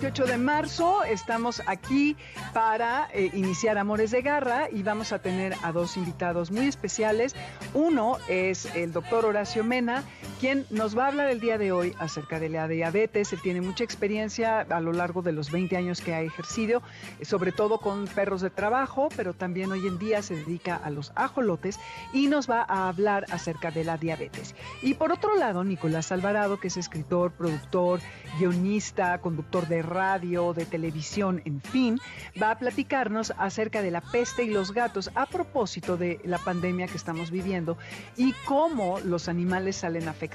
[0.00, 2.16] 28 de marzo estamos aquí
[2.54, 7.36] para eh, iniciar Amores de Garra y vamos a tener a dos invitados muy especiales.
[7.74, 10.02] Uno es el doctor Horacio Mena,
[10.40, 13.30] quien nos va a hablar el día de hoy acerca de la diabetes.
[13.34, 16.80] Él tiene mucha experiencia a lo largo de los 20 años que ha ejercido,
[17.18, 20.88] eh, sobre todo con perros de trabajo, pero también hoy en día se dedica a
[20.88, 21.78] los ajolotes
[22.14, 24.54] y nos va a hablar acerca de la diabetes.
[24.80, 28.00] Y por otro lado, Nicolás Alvarado, que es escritor, productor,
[28.38, 32.00] guionista, conductor de radio, de televisión, en fin,
[32.42, 36.86] va a platicarnos acerca de la peste y los gatos a propósito de la pandemia
[36.86, 37.76] que estamos viviendo
[38.16, 40.29] y cómo los animales salen afectados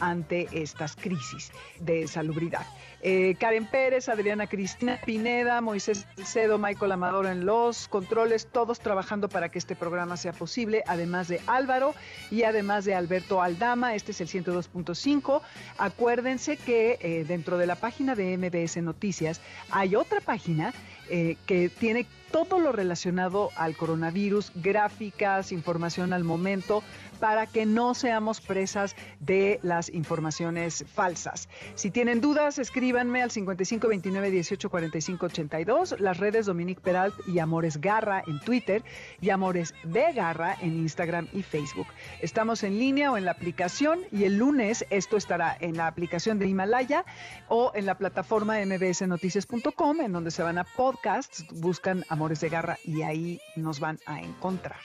[0.00, 2.66] ante estas crisis de salubridad.
[3.02, 9.28] Eh, Karen Pérez, Adriana Cristina Pineda, Moisés Cedo, Michael Amador en los controles, todos trabajando
[9.28, 11.94] para que este programa sea posible, además de Álvaro
[12.30, 15.40] y además de Alberto Aldama, este es el 102.5.
[15.78, 19.40] Acuérdense que eh, dentro de la página de MBS Noticias
[19.70, 20.74] hay otra página
[21.08, 26.82] eh, que tiene todo lo relacionado al coronavirus, gráficas, información al momento,
[27.20, 31.48] para que no seamos presas de las informaciones falsas.
[31.74, 37.38] Si tienen dudas, escríbanme al 55 29 18 45 82, las redes Dominique Peralt y
[37.38, 38.82] Amores Garra en Twitter
[39.20, 41.86] y Amores de Garra en Instagram y Facebook.
[42.22, 46.38] Estamos en línea o en la aplicación y el lunes esto estará en la aplicación
[46.38, 47.04] de Himalaya
[47.48, 52.76] o en la plataforma mbsnoticias.com en donde se van a podcasts, buscan Amores de Garra
[52.84, 54.76] y ahí nos van a encontrar.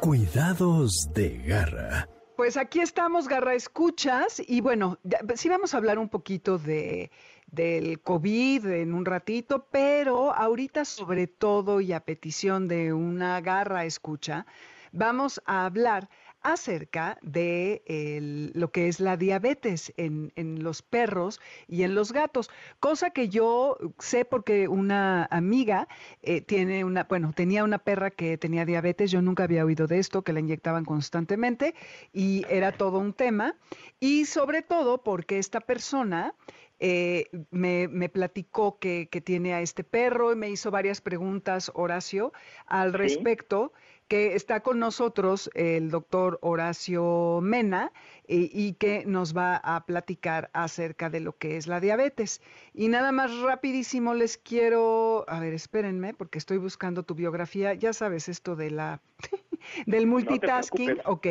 [0.00, 2.08] Cuidados de garra.
[2.34, 4.98] Pues aquí estamos, Garra Escuchas, y bueno,
[5.34, 7.10] sí vamos a hablar un poquito de,
[7.46, 13.84] del COVID en un ratito, pero ahorita sobre todo y a petición de una Garra
[13.84, 14.46] Escucha,
[14.92, 16.08] vamos a hablar
[16.42, 20.30] acerca de lo que es la diabetes en,
[20.62, 25.88] los perros y en los gatos, cosa que yo sé porque una amiga
[26.22, 29.98] eh, tiene una, bueno, tenía una perra que tenía diabetes, yo nunca había oído de
[29.98, 31.74] esto, que la inyectaban constantemente
[32.12, 33.54] y era todo un tema,
[33.98, 36.34] y sobre todo porque esta persona
[36.82, 42.32] eh, me, platicó que, tiene a este perro y me hizo varias preguntas, Horacio,
[42.66, 43.74] al respecto
[44.10, 47.92] que está con nosotros el doctor Horacio Mena
[48.32, 52.40] eh, y que nos va a platicar acerca de lo que es la diabetes.
[52.72, 57.92] Y nada más rapidísimo les quiero, a ver, espérenme porque estoy buscando tu biografía, ya
[57.92, 59.00] sabes esto de la
[59.86, 61.26] del multitasking, ok.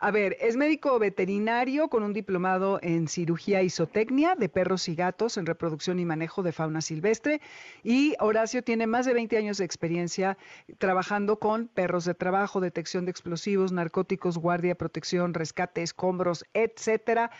[0.00, 5.36] A ver, es médico veterinario con un diplomado en cirugía isotecnia de perros y gatos
[5.36, 7.40] en reproducción y manejo de fauna silvestre.
[7.82, 10.38] Y Horacio tiene más de 20 años de experiencia
[10.78, 15.82] trabajando con perros de trabajo, detección de explosivos, narcóticos, guardia, protección, rescate,
[16.18, 17.30] escombros, etcétera.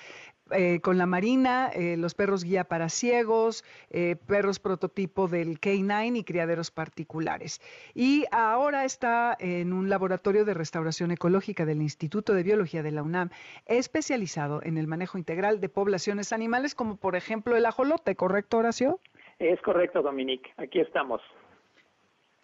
[0.51, 6.17] Eh, con la Marina, eh, los perros guía para ciegos, eh, perros prototipo del K9
[6.17, 7.61] y criaderos particulares.
[7.95, 13.03] Y ahora está en un laboratorio de restauración ecológica del Instituto de Biología de la
[13.03, 13.29] UNAM,
[13.67, 19.01] especializado en el manejo integral de poblaciones animales, como por ejemplo el ajolote, ¿correcto, Horacio?
[19.39, 20.51] Es correcto, Dominique.
[20.57, 21.21] Aquí estamos.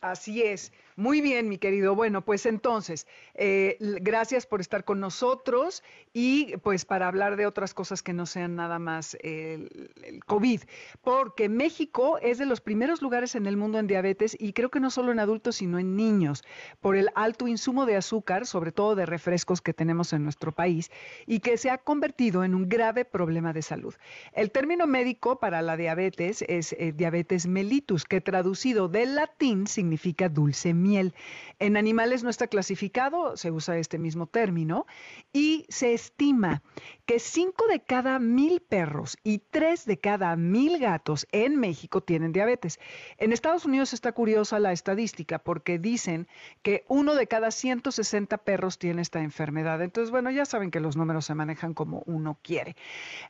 [0.03, 0.75] Así es.
[0.97, 1.97] Muy bien, mi querido.
[1.97, 5.82] Bueno, pues entonces, eh, gracias por estar con nosotros
[6.12, 9.91] y pues para hablar de otras cosas que no sean nada más el,
[10.27, 10.62] COVID,
[11.03, 14.78] porque México es de los primeros lugares en el mundo en diabetes y creo que
[14.78, 16.44] no solo en adultos, sino en niños,
[16.81, 20.93] por el alto insumo de azúcar, sobre todo de refrescos que tenemos en nuestro país
[21.26, 23.94] y que se ha convertido en un grave problema de salud.
[24.32, 30.29] El término médico para la diabetes es eh, diabetes mellitus, que traducido del latín significa
[30.29, 31.14] dulce miel.
[31.58, 34.86] En animales no está clasificado, se usa este mismo término,
[35.32, 36.62] y se estima
[37.06, 42.32] que 5 de cada mil perros y 3 de cada mil gatos en México tienen
[42.32, 42.78] diabetes.
[43.19, 46.28] En Estados Unidos está curiosa la estadística porque dicen
[46.62, 49.82] que uno de cada 160 perros tiene esta enfermedad.
[49.82, 52.76] Entonces, bueno, ya saben que los números se manejan como uno quiere.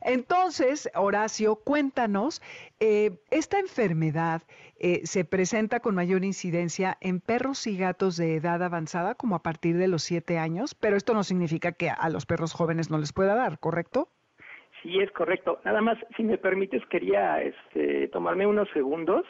[0.01, 2.41] Entonces, Horacio, cuéntanos,
[2.79, 4.43] eh, esta enfermedad
[4.77, 9.43] eh, se presenta con mayor incidencia en perros y gatos de edad avanzada, como a
[9.43, 12.97] partir de los siete años, pero esto no significa que a los perros jóvenes no
[12.97, 14.09] les pueda dar, ¿correcto?
[14.81, 15.59] Sí, es correcto.
[15.63, 19.25] Nada más, si me permites, quería este, tomarme unos segundos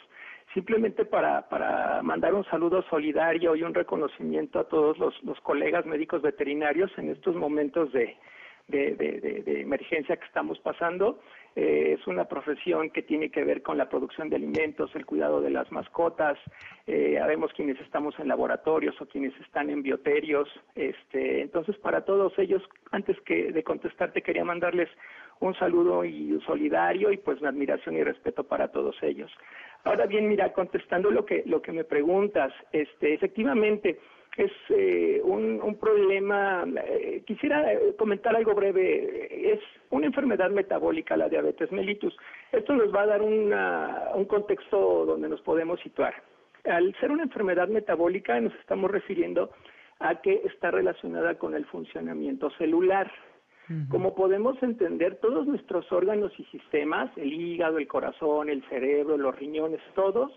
[0.52, 5.86] simplemente para, para mandar un saludo solidario y un reconocimiento a todos los, los colegas
[5.86, 8.16] médicos veterinarios en estos momentos de,
[8.68, 11.20] de, de, de, emergencia que estamos pasando.
[11.54, 15.40] Eh, es una profesión que tiene que ver con la producción de alimentos, el cuidado
[15.40, 16.38] de las mascotas.
[16.86, 20.48] Eh, habemos quienes estamos en laboratorios o quienes están en bioterios.
[20.74, 24.88] Este, entonces, para todos ellos, antes que de contestarte, quería mandarles
[25.40, 29.30] un saludo y solidario y pues mi admiración y respeto para todos ellos.
[29.84, 33.98] Ahora bien, mira, contestando lo que lo que me preguntas, este, efectivamente
[34.36, 36.64] es eh, un, un, problema.
[36.84, 39.52] Eh, quisiera eh, comentar algo breve.
[39.52, 39.60] Es
[39.90, 42.16] una enfermedad metabólica, la diabetes mellitus.
[42.52, 46.14] Esto nos va a dar una, un contexto donde nos podemos situar.
[46.64, 49.50] Al ser una enfermedad metabólica, nos estamos refiriendo
[50.00, 53.10] a que está relacionada con el funcionamiento celular.
[53.90, 59.34] Como podemos entender, todos nuestros órganos y sistemas, el hígado, el corazón, el cerebro, los
[59.34, 60.30] riñones, todos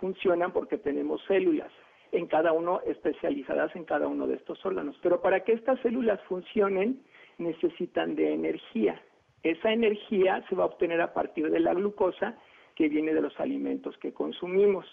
[0.00, 1.70] funcionan porque tenemos células
[2.12, 4.96] en cada uno, especializadas en cada uno de estos órganos.
[5.02, 7.02] Pero para que estas células funcionen,
[7.38, 9.00] necesitan de energía.
[9.42, 12.38] Esa energía se va a obtener a partir de la glucosa
[12.76, 14.86] que viene de los alimentos que consumimos.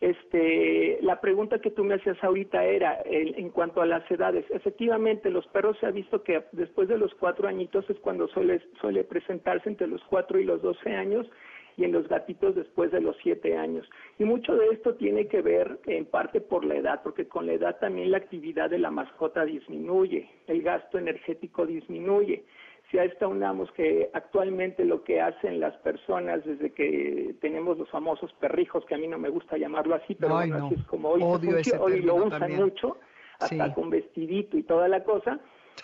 [0.00, 4.46] Este, la pregunta que tú me hacías ahorita era en cuanto a las edades.
[4.50, 8.62] Efectivamente, los perros se ha visto que después de los cuatro añitos es cuando suele,
[8.80, 11.26] suele presentarse entre los cuatro y los doce años
[11.76, 13.88] y en los gatitos después de los siete años.
[14.18, 17.52] Y mucho de esto tiene que ver en parte por la edad, porque con la
[17.52, 22.44] edad también la actividad de la mascota disminuye, el gasto energético disminuye.
[22.90, 27.88] Si a esta unamos que actualmente lo que hacen las personas desde que tenemos los
[27.88, 31.22] famosos perrijos, que a mí no me gusta llamarlo así, pero así es como hoy,
[31.22, 32.98] hoy lo usan mucho,
[33.38, 35.38] hasta con vestidito y toda la cosa,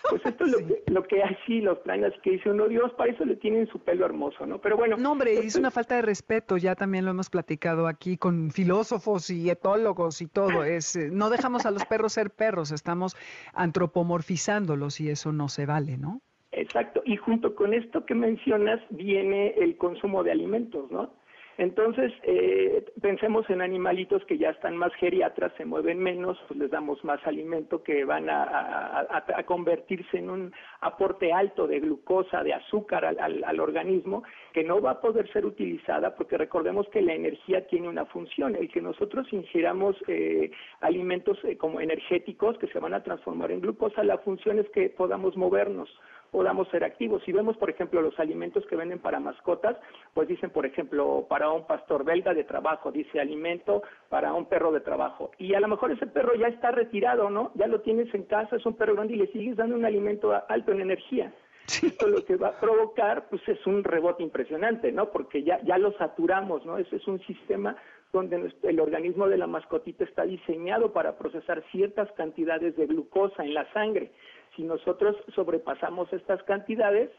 [0.09, 3.11] pues esto es lo, que, lo que así los planes que dice uno, Dios, para
[3.11, 4.59] eso le tienen su pelo hermoso, ¿no?
[4.59, 4.97] Pero bueno.
[4.97, 9.29] No, hombre, es una falta de respeto, ya también lo hemos platicado aquí con filósofos
[9.29, 10.63] y etólogos y todo.
[10.63, 13.15] Es, eh, no dejamos a los perros ser perros, estamos
[13.53, 16.21] antropomorfizándolos y eso no se vale, ¿no?
[16.51, 21.13] Exacto, y junto con esto que mencionas viene el consumo de alimentos, ¿no?
[21.57, 26.69] Entonces, eh, pensemos en animalitos que ya están más geriatras, se mueven menos, pues les
[26.69, 29.07] damos más alimento que van a,
[29.45, 34.23] convertirse en un aporte alto de glucosa, de azúcar al, organismo,
[34.53, 38.55] que no va a poder ser utilizada porque recordemos que la energía tiene una función,
[38.55, 40.51] el que nosotros ingiramos eh,
[40.81, 44.89] alimentos eh, como energéticos que se van a transformar en glucosa, la función es que
[44.89, 45.89] podamos movernos
[46.31, 47.23] podamos ser activos.
[47.23, 49.77] Si vemos, por ejemplo, los alimentos que venden para mascotas,
[50.13, 54.71] pues dicen, por ejemplo, para un pastor belga de trabajo, dice alimento para un perro
[54.71, 55.31] de trabajo.
[55.37, 57.51] Y a lo mejor ese perro ya está retirado, ¿no?
[57.55, 60.33] Ya lo tienes en casa, es un perro grande y le sigues dando un alimento
[60.47, 61.33] alto en energía.
[61.67, 65.09] Esto lo que va a provocar, pues es un rebote impresionante, ¿no?
[65.11, 66.77] Porque ya, ya lo saturamos, ¿no?
[66.77, 67.75] Ese es un sistema
[68.13, 73.53] donde el organismo de la mascotita está diseñado para procesar ciertas cantidades de glucosa en
[73.53, 74.11] la sangre
[74.57, 77.11] si nosotros sobrepasamos estas cantidades,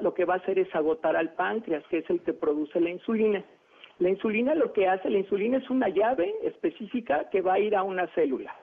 [0.00, 2.90] lo que va a hacer es agotar al páncreas, que es el que produce la
[2.90, 3.44] insulina.
[3.98, 7.76] La insulina lo que hace, la insulina es una llave específica que va a ir
[7.76, 8.54] a una célula.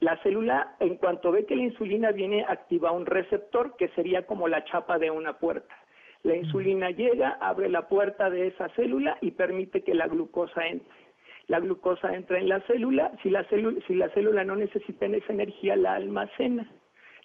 [0.00, 4.46] La célula, en cuanto ve que la insulina viene, activa un receptor que sería como
[4.46, 5.74] la chapa de una puerta.
[6.22, 11.02] La insulina llega, abre la puerta de esa célula y permite que la glucosa entre.
[11.48, 15.32] La glucosa entra en la célula, si la célula, si la célula no necesita esa
[15.32, 16.70] energía, la almacena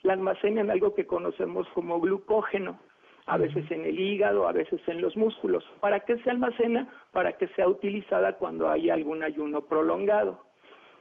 [0.07, 2.79] la almacena en algo que conocemos como glucógeno,
[3.25, 5.63] a veces en el hígado, a veces en los músculos.
[5.81, 6.87] ¿Para qué se almacena?
[7.11, 10.45] Para que sea utilizada cuando hay algún ayuno prolongado.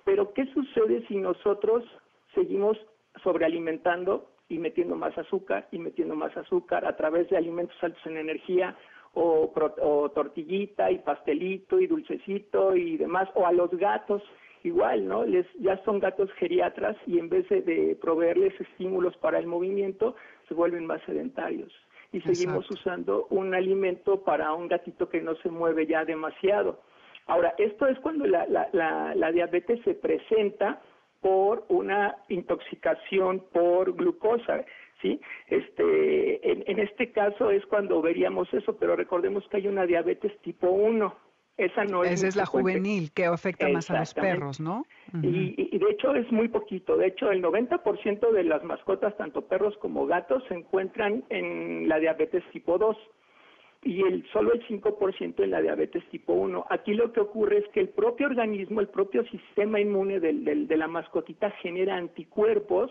[0.05, 1.85] Pero ¿qué sucede si nosotros
[2.35, 2.77] seguimos
[3.23, 8.17] sobrealimentando y metiendo más azúcar y metiendo más azúcar a través de alimentos altos en
[8.17, 8.77] energía
[9.15, 14.23] o, o tortillita y pastelito y dulcecito y demás, o a los gatos
[14.67, 15.25] igual, ¿no?
[15.25, 20.17] Les, ya son gatos geriatras y en vez de, proveerles estímulos para el movimiento,
[20.49, 21.73] se vuelven más sedentarios.
[22.13, 26.81] Y seguimos usando un alimento para un gatito que no se mueve ya demasiado.
[27.27, 30.81] Ahora, esto es cuando la, la, la, diabetes se presenta
[31.21, 34.65] por una intoxicación por glucosa,
[35.03, 35.21] ¿sí?
[35.49, 40.39] Este, en, en este caso es cuando veríamos eso, pero recordemos que hay una diabetes
[40.43, 41.26] tipo 1,
[41.57, 42.13] esa no es.
[42.13, 44.85] Esa es la juvenil que afecta más a los perros, ¿no?
[45.23, 46.97] y, de hecho es muy poquito.
[46.97, 51.99] De hecho, el 90% de las mascotas, tanto perros como gatos, se encuentran en la
[51.99, 52.97] diabetes tipo 2
[53.85, 56.67] y el solo el 5% en la diabetes tipo 1.
[56.69, 60.67] Aquí lo que ocurre es que el propio organismo, el propio sistema inmune del, del,
[60.67, 62.91] de la mascotita genera anticuerpos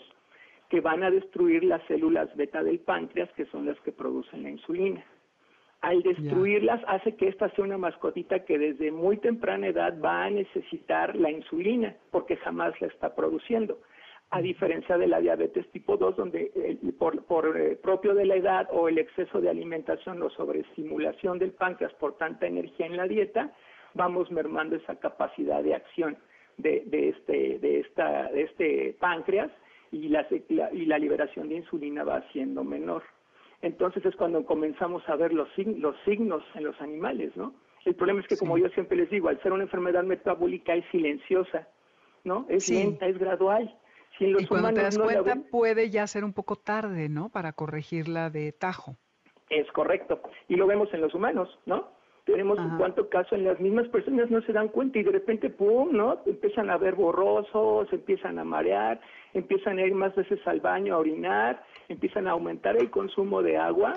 [0.69, 4.49] que van a destruir las células beta del páncreas, que son las que producen la
[4.49, 5.05] insulina.
[5.85, 10.31] Al destruirlas hace que esta sea una mascotita que desde muy temprana edad va a
[10.31, 13.77] necesitar la insulina, porque jamás la está produciendo.
[14.31, 18.33] A diferencia de la diabetes tipo 2, donde eh, por, por eh, propio de la
[18.33, 23.07] edad o el exceso de alimentación o sobreestimulación del páncreas por tanta energía en la
[23.07, 23.53] dieta,
[23.93, 26.17] vamos mermando esa capacidad de acción
[26.57, 29.51] de, de, este, de, esta, de este páncreas
[29.91, 33.03] y la, y la liberación de insulina va siendo menor.
[33.61, 37.53] Entonces es cuando comenzamos a ver los, los signos en los animales, ¿no?
[37.85, 40.85] El problema es que, como yo siempre les digo, al ser una enfermedad metabólica es
[40.91, 41.67] silenciosa,
[42.23, 42.45] ¿no?
[42.49, 43.77] Es lenta, es gradual.
[44.17, 47.29] Si en los y cuando te das cuenta, puede ya ser un poco tarde, ¿no?
[47.29, 48.97] Para corregirla de tajo.
[49.49, 50.21] Es correcto.
[50.47, 51.94] Y lo vemos en los humanos, ¿no?
[52.25, 55.51] Tenemos un cuanto caso en las mismas personas no se dan cuenta y de repente,
[55.51, 56.21] ¡pum!, ¿no?
[56.25, 58.99] Empiezan a ver borrosos, empiezan a marear,
[59.33, 63.57] empiezan a ir más veces al baño a orinar, empiezan a aumentar el consumo de
[63.57, 63.93] agua,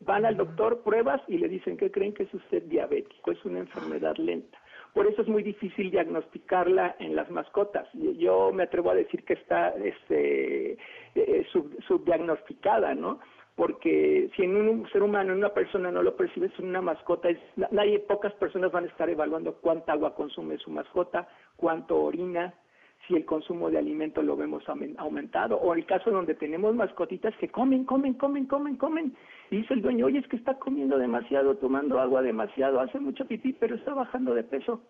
[0.00, 3.60] van al doctor, pruebas y le dicen que creen que es usted diabético, es una
[3.60, 4.58] enfermedad lenta.
[4.92, 7.88] Por eso es muy difícil diagnosticarla en las mascotas.
[7.94, 10.78] Yo me atrevo a decir que está este,
[11.14, 11.46] eh,
[11.88, 13.18] subdiagnosticada, ¿no?
[13.54, 17.28] Porque si en un ser humano, en una persona no lo percibes en una mascota,
[17.28, 17.38] es,
[17.70, 22.52] nadie, pocas personas van a estar evaluando cuánta agua consume su mascota, cuánto orina,
[23.06, 24.64] si el consumo de alimento lo vemos
[24.96, 29.14] aumentado, o el caso donde tenemos mascotitas que comen, comen, comen, comen, comen,
[29.50, 33.26] y dice el dueño, oye, es que está comiendo demasiado, tomando agua demasiado, hace mucho
[33.26, 34.82] pipí, pero está bajando de peso.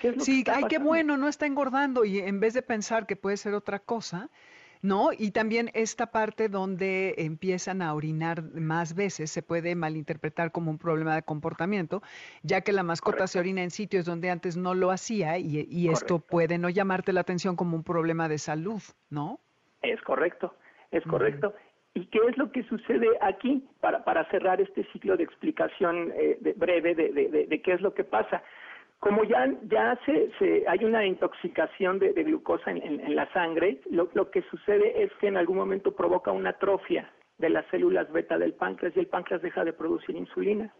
[0.00, 3.06] ¿Qué es lo sí, ay, qué bueno, no está engordando, y en vez de pensar
[3.06, 4.30] que puede ser otra cosa,
[4.82, 5.10] ¿no?
[5.16, 10.78] Y también esta parte donde empiezan a orinar más veces se puede malinterpretar como un
[10.78, 12.02] problema de comportamiento,
[12.42, 16.18] ya que la mascota se orina en sitios donde antes no lo hacía y, esto
[16.18, 19.40] puede no llamarte la atención como un problema de salud, ¿no?
[19.82, 20.54] Es correcto,
[20.90, 21.54] es correcto.
[21.94, 26.38] ¿Y qué es lo que sucede aquí para, para cerrar este ciclo de explicación eh,
[26.56, 28.42] breve de, de, qué es lo que pasa?
[29.00, 34.30] Como ya, ya se, se, hay una intoxicación de, glucosa en, la sangre, lo, lo,
[34.30, 38.54] que sucede es que en algún momento provoca una atrofia de las células beta del
[38.54, 40.74] páncreas y el páncreas deja de producir insulina.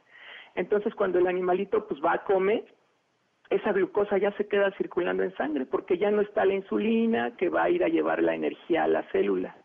[0.56, 2.64] Entonces, cuando el animalito pues va a comer,
[3.50, 7.48] esa glucosa ya se queda circulando en sangre porque ya no está la insulina que
[7.48, 9.56] va a ir a llevar la energía a la célula.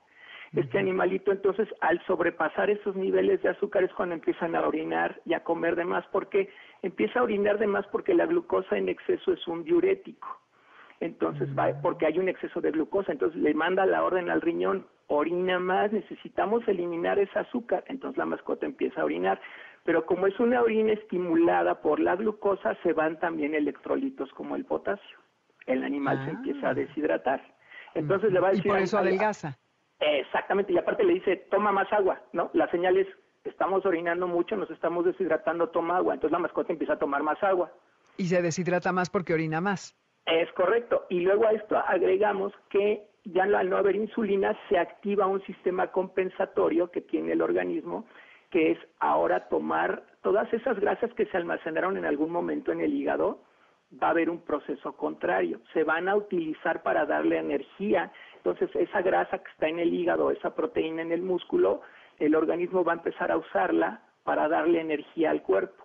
[0.55, 5.33] Este animalito entonces al sobrepasar esos niveles de azúcar es cuando empiezan a orinar y
[5.33, 6.49] a comer de más porque
[6.83, 10.39] empieza a orinar de más porque la glucosa en exceso es un diurético.
[10.99, 14.85] Entonces va porque hay un exceso de glucosa, entonces le manda la orden al riñón,
[15.07, 19.41] orina más, necesitamos eliminar ese azúcar, entonces la mascota empieza a orinar,
[19.83, 24.65] pero como es una orina estimulada por la glucosa, se van también electrolitos como el
[24.65, 25.17] potasio.
[25.65, 26.73] El animal se empieza a ah.
[26.73, 27.41] deshidratar.
[27.95, 28.67] Entonces le va a decir...
[28.67, 29.57] Y por eso adelgaza.
[30.05, 32.49] Exactamente, y aparte le dice, toma más agua, ¿no?
[32.53, 33.07] La señal es,
[33.45, 36.13] estamos orinando mucho, nos estamos deshidratando, toma agua.
[36.13, 37.71] Entonces la mascota empieza a tomar más agua.
[38.17, 39.97] Y se deshidrata más porque orina más.
[40.25, 41.05] Es correcto.
[41.09, 45.87] Y luego a esto agregamos que ya al no haber insulina se activa un sistema
[45.91, 48.05] compensatorio que tiene el organismo,
[48.49, 52.93] que es ahora tomar todas esas grasas que se almacenaron en algún momento en el
[52.93, 53.41] hígado,
[54.01, 55.61] va a haber un proceso contrario.
[55.73, 58.11] Se van a utilizar para darle energía
[58.45, 61.79] entonces, esa grasa que está en el hígado, esa proteína en el músculo,
[62.19, 65.81] el organismo va a empezar a usarla para darle energía al cuerpo.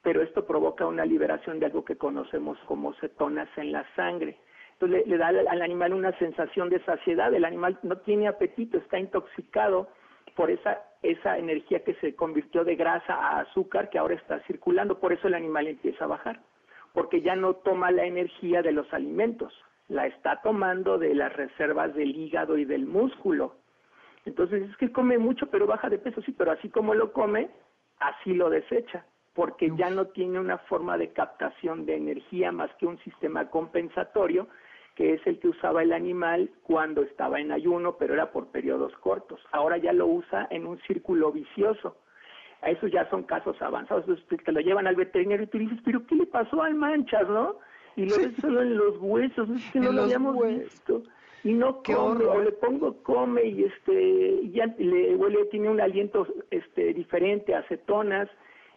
[0.00, 4.38] Pero esto provoca una liberación de algo que conocemos como cetonas en la sangre.
[4.72, 8.98] Entonces le, da al, animal una sensación de saciedad, el animal no tiene apetito, está
[8.98, 9.88] intoxicado
[10.34, 14.98] por esa, esa energía que se convirtió de grasa a azúcar que ahora está circulando,
[14.98, 16.40] por eso el animal empieza a bajar,
[16.94, 19.52] porque ya no toma la energía de los alimentos,
[19.88, 23.56] la está tomando de las reservas del hígado y del músculo.
[24.24, 27.48] Entonces es que come mucho pero baja de peso, sí, pero así como lo come,
[27.98, 29.04] así lo desecha,
[29.34, 34.48] porque ya no tiene una forma de captación de energía más que un sistema compensatorio,
[34.94, 38.92] que es el que usaba el animal cuando estaba en ayuno, pero era por periodos
[38.96, 39.40] cortos.
[39.52, 41.96] Ahora ya lo usa en un círculo vicioso.
[42.60, 45.78] A Esos ya son casos avanzados, entonces te lo llevan al veterinario y tú dices,
[45.84, 47.60] pero ¿qué le pasó al manchas, no?
[47.98, 51.02] Y lo ves solo en los huesos, es que no lo habíamos visto.
[51.44, 56.26] Y no come, o le pongo come y este ya le huele, tiene un aliento
[56.50, 58.28] este diferente, acetonas,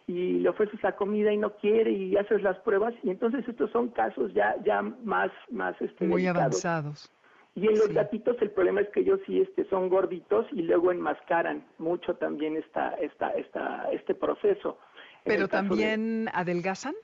[0.06, 3.70] y le ofreces la comida y no quiere y haces las pruebas y entonces estos
[3.70, 7.10] son casos ya ya más más este muy avanzados.
[7.54, 10.90] Y en los gatitos el problema es que ellos sí este son gorditos y luego
[10.90, 14.78] enmascaran mucho también esta esta esta este proceso.
[15.24, 16.94] Pero también adelgazan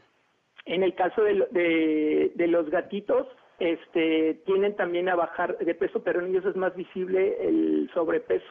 [0.69, 3.27] en el caso de, de, los gatitos,
[3.59, 8.47] este, tienden también a bajar de peso, pero en ellos es más visible el sobrepeso.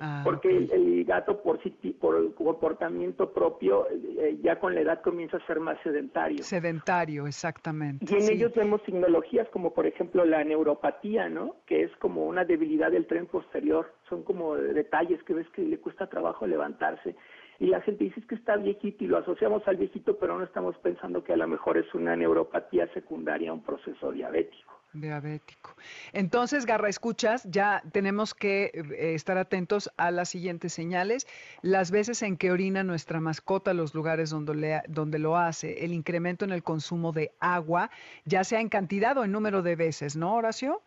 [0.00, 1.58] Ah, porque el, gato por,
[1.98, 6.44] por comportamiento propio eh, ya con la edad comienza a ser más sedentario.
[6.44, 8.06] Sedentario, exactamente.
[8.08, 11.56] Y en ellos vemos tecnologías como por ejemplo la neuropatía, ¿no?
[11.66, 13.92] Que es como una debilidad del tren posterior.
[14.08, 17.16] Son como detalles que ves que le cuesta trabajo levantarse
[17.60, 20.76] y la gente dice que está viejito y lo asociamos al viejito, pero no estamos
[20.78, 24.78] pensando que a lo mejor es una neuropatía secundaria a un proceso diabético.
[24.92, 25.74] Diabético.
[26.12, 31.26] Entonces, Garra, escuchas, ya tenemos que eh, estar atentos a las siguientes señales.
[31.60, 36.44] Las veces en que orina nuestra mascota, los lugares donde, donde lo hace, el incremento
[36.44, 37.90] en el consumo de agua,
[38.24, 40.80] ya sea en cantidad o en número de veces, ¿no, Horacio?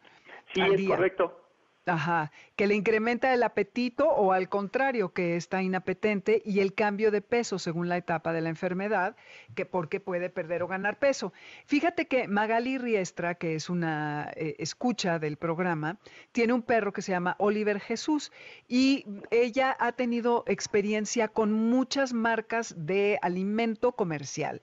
[0.54, 1.41] Sí, es correcto.
[1.88, 7.10] Ajá, que le incrementa el apetito o al contrario, que está inapetente y el cambio
[7.10, 9.16] de peso según la etapa de la enfermedad,
[9.56, 11.34] que porque puede perder o ganar peso.
[11.66, 15.98] Fíjate que Magali Riestra, que es una eh, escucha del programa,
[16.32, 18.32] tiene un perro que se llama Oliver Jesús
[18.68, 24.62] y ella ha tenido experiencia con muchas marcas de alimento comercial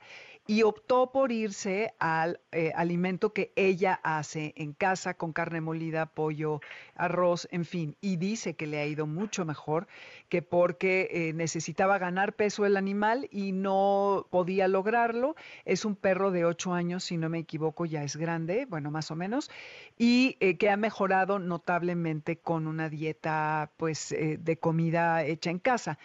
[0.50, 6.06] y optó por irse al eh, alimento que ella hace en casa con carne molida,
[6.06, 6.62] pollo,
[6.94, 9.88] arroz, en fin, y dice que le ha ido mucho mejor
[10.30, 15.36] que porque eh, necesitaba ganar peso el animal y no podía lograrlo.
[15.66, 19.10] Es un perro de ocho años, si no me equivoco, ya es grande, bueno, más
[19.10, 19.50] o menos,
[19.98, 25.98] y eh, que ha mejorado notablemente con una dieta pues de comida hecha en casa.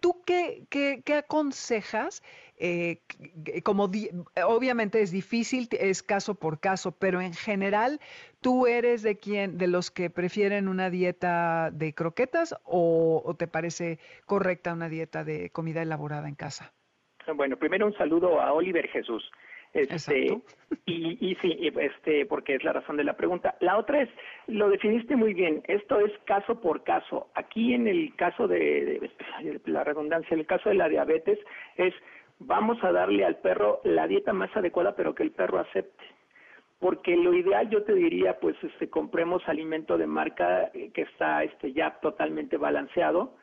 [0.00, 2.22] ¿Tú qué, qué, qué aconsejas?
[2.60, 2.98] Eh,
[3.62, 3.84] como
[4.46, 8.00] obviamente es difícil, es caso por caso, pero en general,
[8.40, 14.00] ¿tú eres de quien, de los que prefieren una dieta de croquetas o, te parece
[14.26, 16.72] correcta una dieta de comida elaborada en casa?
[17.36, 19.30] Bueno, primero un saludo a Oliver Jesús.
[19.74, 20.40] Este,
[20.86, 23.56] y, y sí, este, porque es la razón de la pregunta.
[23.60, 24.08] La otra es,
[24.46, 27.28] lo definiste muy bien, esto es caso por caso.
[27.34, 29.10] Aquí en el caso de,
[29.66, 31.38] la redundancia, en el caso de la diabetes,
[31.76, 31.94] es
[32.40, 36.04] vamos a darle al perro la dieta más adecuada, pero que el perro acepte.
[36.78, 41.42] Porque lo ideal yo te diría, pues este, compremos alimento de marca eh, que está
[41.42, 43.34] este, ya totalmente balanceado,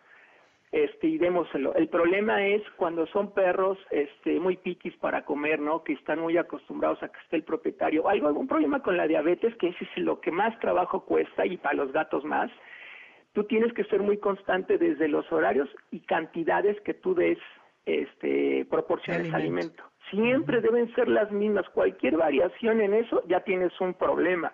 [0.76, 1.74] este, y démoselo.
[1.76, 5.86] El problema es cuando son perros este, muy piquis para comer, ¿no?
[5.86, 8.10] Que están muy acostumbrados a que esté el propietario.
[8.10, 11.56] Algo, algún problema con la diabetes, que ese es lo que más trabajo cuesta y
[11.56, 12.52] para los gatos más.
[13.32, 17.40] Tú tienes que ser muy constante desde los horarios y cantidades que tú des
[17.86, 19.82] este, proporciones de alimento.
[20.10, 21.70] Siempre deben ser las mismas.
[21.70, 24.52] Cualquier variación en eso ya tienes un problema.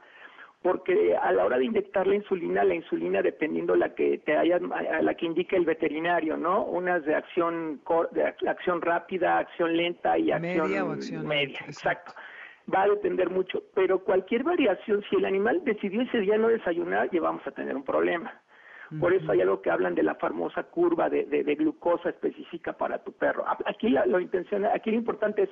[0.61, 4.59] Porque a la hora de inyectar la insulina, la insulina dependiendo la que te haya,
[4.59, 6.63] la que indique el veterinario, ¿no?
[6.65, 11.21] Unas de acción de acción rápida, acción lenta y acción media.
[11.23, 12.13] media exacto.
[12.73, 17.09] Va a depender mucho, pero cualquier variación, si el animal decidió ese día no desayunar,
[17.09, 18.31] ya vamos a tener un problema.
[18.99, 23.13] Por eso hay algo que hablan de la famosa curva de, glucosa específica para tu
[23.13, 23.45] perro.
[23.65, 25.49] Aquí lo, intención, aquí lo importante es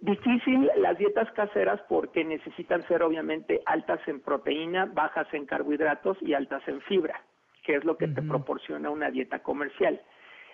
[0.00, 6.34] difícil las dietas caseras porque necesitan ser obviamente altas en proteína, bajas en carbohidratos y
[6.34, 7.22] altas en fibra,
[7.64, 10.00] que es lo que te proporciona una dieta comercial.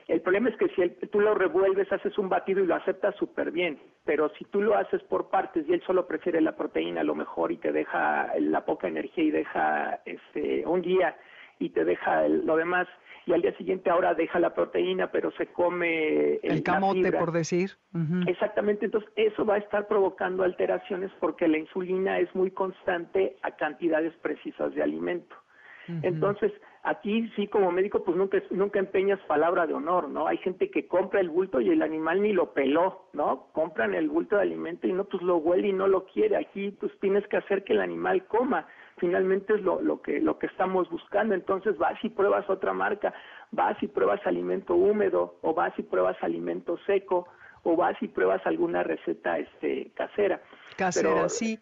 [0.09, 3.53] El problema es que si tú lo revuelves, haces un batido y lo aceptas súper
[3.53, 7.05] bien, pero si tú lo haces por partes y él solo prefiere la proteína a
[7.05, 11.17] lo mejor y te deja la poca energía y deja este, un día
[11.59, 12.89] y te deja lo demás.
[13.25, 17.71] Y al día siguiente ahora deja la proteína pero se come el, camote por decir.
[18.27, 23.53] Exactamente entonces eso va a estar provocando alteraciones porque la insulina es muy constante a
[23.53, 25.37] cantidades precisas de alimento.
[26.03, 26.53] Entonces
[26.85, 30.89] aquí sí como médico pues nunca nunca empeñas palabra de honor no hay gente que
[30.89, 34.89] compra el bulto y el animal ni lo peló no compran el bulto de alimento
[34.89, 36.37] y no pues lo huele y no lo quiere.
[36.37, 38.67] Aquí pues tienes que hacer que el animal coma
[38.99, 41.35] finalmente es lo, lo, que, lo que estamos buscando.
[41.35, 43.13] Entonces vas y pruebas otra marca,
[43.51, 47.29] vas y pruebas alimento húmedo o vas y pruebas alimento seco
[47.65, 50.43] o vas y pruebas alguna receta este, casera.
[50.77, 51.59] Casera, sí.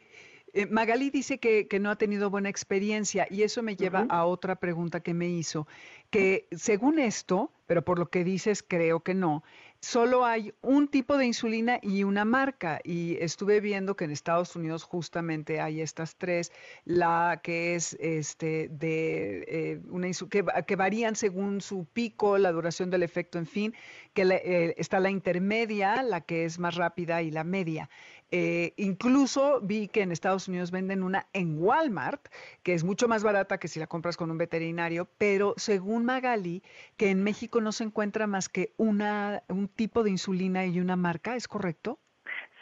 [0.53, 4.25] Eh, Magali dice que, que, no ha tenido buena experiencia y eso me lleva a
[4.25, 5.69] otra pregunta que me hizo,
[6.11, 9.45] que según esto, pero por lo que dices creo que no,
[9.81, 12.81] solo hay un tipo de insulina y una marca.
[12.85, 16.53] Y estuve viendo que en Estados Unidos justamente hay estas tres,
[16.85, 22.91] la que es este de eh, una que, que, varían según su pico, la duración
[22.91, 23.75] del efecto, en fin,
[24.13, 27.89] que eh, está la intermedia, la que es más rápida y la media.
[28.33, 32.29] Eh, incluso vi que en Estados Unidos venden una en Walmart,
[32.63, 36.63] que es mucho más barata que si la compras con un veterinario, pero según Magali,
[36.97, 40.97] que en México no se encuentra más que una, un tipo de insulina y una
[40.97, 41.99] marca, ¿es correcto?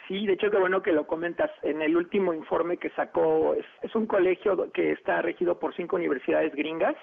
[0.09, 1.51] Sí, de hecho, qué bueno que lo comentas.
[1.61, 6.53] En el último informe que sacó, es, un colegio que está regido por cinco universidades
[6.55, 6.95] gringas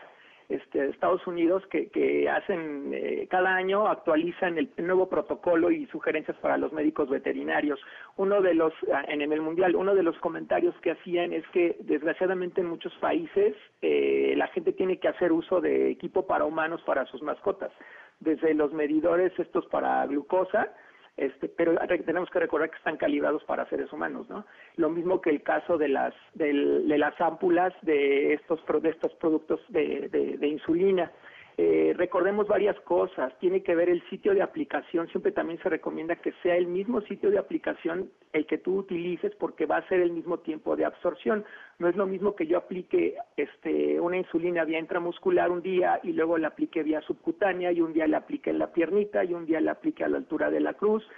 [0.48, 6.36] este, Estados Unidos que, que hacen eh, cada año actualizan el, nuevo protocolo y sugerencias
[6.38, 7.80] para los médicos veterinarios.
[8.16, 11.76] Uno de los ah, en el mundial, uno de los comentarios que hacían es que
[11.80, 16.80] desgraciadamente en muchos países eh, la gente tiene que hacer uso de equipo para humanos
[16.86, 17.72] para sus mascotas,
[18.20, 20.72] desde los medidores estos para glucosa
[21.16, 21.74] este, pero
[22.04, 24.44] tenemos que recordar que están calibrados para seres humanos, ¿no?
[24.76, 29.60] Lo mismo que el caso de las de las ámpulas de estos de estos productos
[29.68, 31.10] de, de insulina.
[31.58, 36.16] Eh, recordemos varias cosas, tiene que ver el sitio de aplicación, siempre también se recomienda
[36.16, 40.00] que sea el mismo sitio de aplicación el que tú utilices porque va a ser
[40.00, 41.46] el mismo tiempo de absorción.
[41.78, 46.12] No es lo mismo que yo aplique este, una insulina vía intramuscular un día y
[46.12, 49.46] luego la aplique vía subcutánea y un día la aplique en la piernita y un
[49.46, 51.08] día la aplique a la altura de la cruz.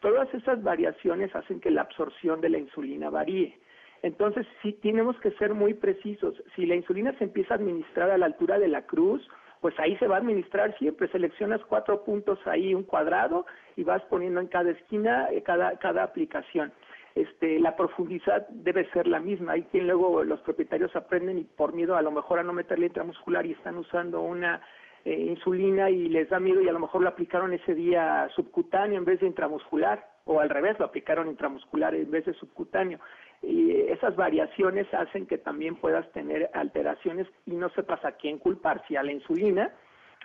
[0.00, 3.58] Todas esas variaciones hacen que la absorción de la insulina varíe.
[4.02, 6.34] Entonces, sí tenemos que ser muy precisos.
[6.54, 9.26] Si la insulina se empieza a administrar a la altura de la cruz,
[9.66, 14.00] pues ahí se va a administrar siempre, seleccionas cuatro puntos ahí, un cuadrado, y vas
[14.02, 16.72] poniendo en cada esquina eh, cada, cada aplicación.
[17.16, 19.54] Este, la profundidad debe ser la misma.
[19.54, 22.86] Hay quien luego los propietarios aprenden y por miedo a lo mejor a no meterle
[22.86, 24.60] intramuscular y están usando una
[25.04, 28.98] eh, insulina y les da miedo y a lo mejor lo aplicaron ese día subcutáneo
[28.98, 33.00] en vez de intramuscular o al revés, lo aplicaron intramuscular en vez de subcutáneo
[33.42, 38.82] y esas variaciones hacen que también puedas tener alteraciones y no sepas a quién culpar,
[38.88, 39.72] si a la insulina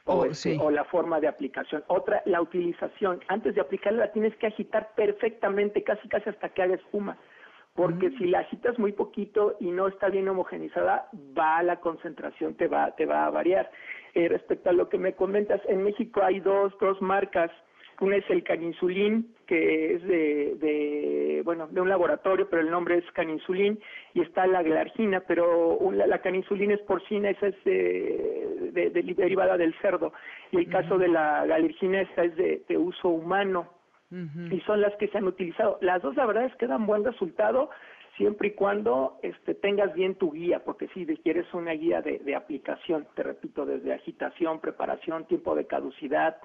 [0.06, 1.84] o, oh, este, o la forma de aplicación.
[1.88, 3.22] Otra, la utilización.
[3.28, 7.18] Antes de aplicarla la tienes que agitar perfectamente, casi casi hasta que haga espuma.
[7.76, 8.18] Porque mm.
[8.18, 12.92] si la agitas muy poquito y no está bien homogenizada, va la concentración, te va,
[12.96, 13.72] te va a variar.
[14.14, 17.52] Eh, respecto a lo que me comentas, en México hay dos, dos marcas
[18.02, 22.98] una es el caninsulín, que es de, de, bueno, de un laboratorio, pero el nombre
[22.98, 23.80] es caninsulín,
[24.14, 30.14] y está la glargina, pero la, caninsulina es porcina, esa es de, derivada del cerdo,
[30.52, 33.70] y el caso de la galergina, esa es de, uso humano,
[34.50, 35.78] y son las que se han utilizado.
[35.82, 37.70] Las dos, la verdad, es que dan buen resultado,
[38.18, 42.36] siempre y cuando este, tengas bien tu guía, porque si quieres una guía de, de
[42.36, 46.38] aplicación, te repito, desde agitación, preparación, tiempo de caducidad,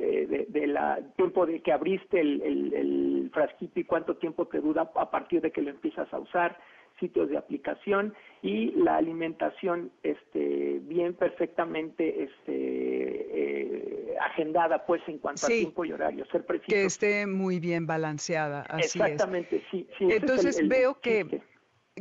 [0.00, 4.90] eh, de, la tiempo de que abriste el, el, frasquito y cuánto tiempo te dura
[4.94, 6.58] a partir de que lo empiezas a usar,
[6.98, 15.46] sitios de aplicación y la alimentación este bien perfectamente este eh, agendada pues en cuanto
[15.46, 20.08] a tiempo y horario ser preciso que esté muy bien balanceada así exactamente sí, sí
[20.10, 21.40] entonces veo que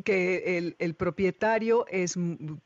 [0.04, 2.18] que el, el, propietario es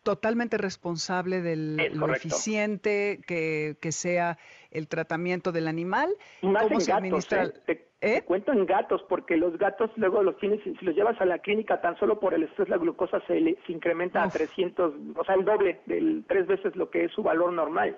[0.03, 4.37] totalmente responsable del lo eficiente que, que, sea
[4.71, 6.09] el tratamiento del animal.
[6.41, 7.45] cómo se administra.
[7.67, 7.87] ¿eh?
[8.01, 8.15] ¿Eh?
[8.15, 11.39] Te, cuento en gatos, porque los gatos luego los tienes, si los llevas a la
[11.39, 15.35] clínica tan solo por el estrés, la glucosa se, se incrementa a 300, o sea,
[15.35, 17.97] el doble, del tres veces lo que es su valor normal.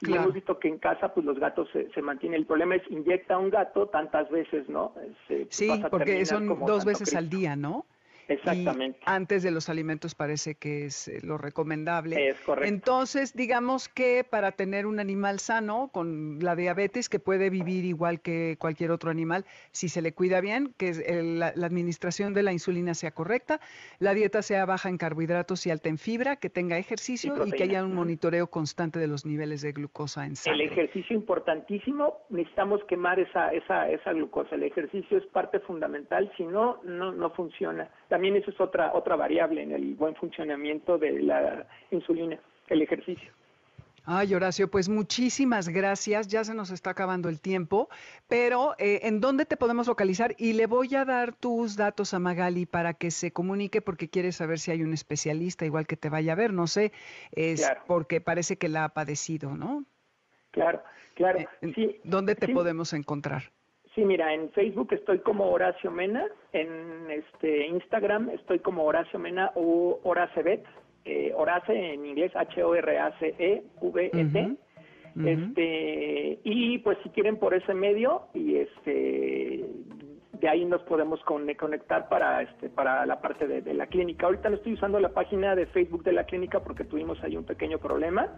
[0.00, 2.40] Y hemos visto que en casa, pues los gatos se, se mantienen.
[2.40, 4.94] El problema es inyecta a un gato tantas veces, ¿no?
[5.28, 7.86] Eh, sí, porque son dos veces al día, ¿no?
[8.28, 8.98] Exactamente.
[9.04, 12.28] antes de los alimentos parece que es eh, lo recomendable.
[12.28, 12.68] Es correcto.
[12.68, 18.20] Entonces, digamos que para tener un animal sano con la diabetes, que puede vivir igual
[18.20, 22.94] que cualquier otro animal, si se le cuida bien, que la, administración de la insulina
[22.94, 23.60] sea correcta,
[23.98, 27.62] la dieta sea baja en carbohidratos y alta en fibra, que tenga ejercicio y, que
[27.64, 30.64] haya un monitoreo constante de los niveles de glucosa en sangre.
[30.64, 34.54] El ejercicio importantísimo, necesitamos quemar esa, esa, esa glucosa.
[34.54, 37.88] El ejercicio es parte fundamental, si no, no, no funciona.
[38.12, 43.32] También eso es otra, otra variable en el buen funcionamiento de la insulina, el ejercicio.
[44.04, 46.28] Ay, Horacio, pues muchísimas gracias.
[46.28, 47.88] Ya se nos está acabando el tiempo,
[48.28, 50.34] pero eh, ¿en dónde te podemos localizar?
[50.36, 54.32] Y le voy a dar tus datos a Magali para que se comunique porque quiere
[54.32, 56.52] saber si hay un especialista igual que te vaya a ver.
[56.52, 56.92] No sé,
[57.30, 59.86] es porque parece que la ha padecido, ¿no?
[60.50, 60.82] Claro,
[61.14, 61.38] claro.
[61.38, 63.44] Eh, sí, ¿Dónde te podemos encontrar?
[63.94, 69.52] Sí, mira, en Facebook estoy como Horacio Mena, en este Instagram estoy como Horacio Mena
[69.54, 70.64] o Horacebet,
[71.04, 73.66] eh, Horace en inglés H-O-R-A-C-E-V-E-T.
[75.14, 79.62] Este, y pues si quieren por ese medio y este
[80.40, 84.24] de ahí nos podemos conectar para este para la parte de, de la clínica.
[84.24, 87.44] Ahorita no estoy usando la página de Facebook de la clínica porque tuvimos ahí un
[87.44, 88.30] pequeño problema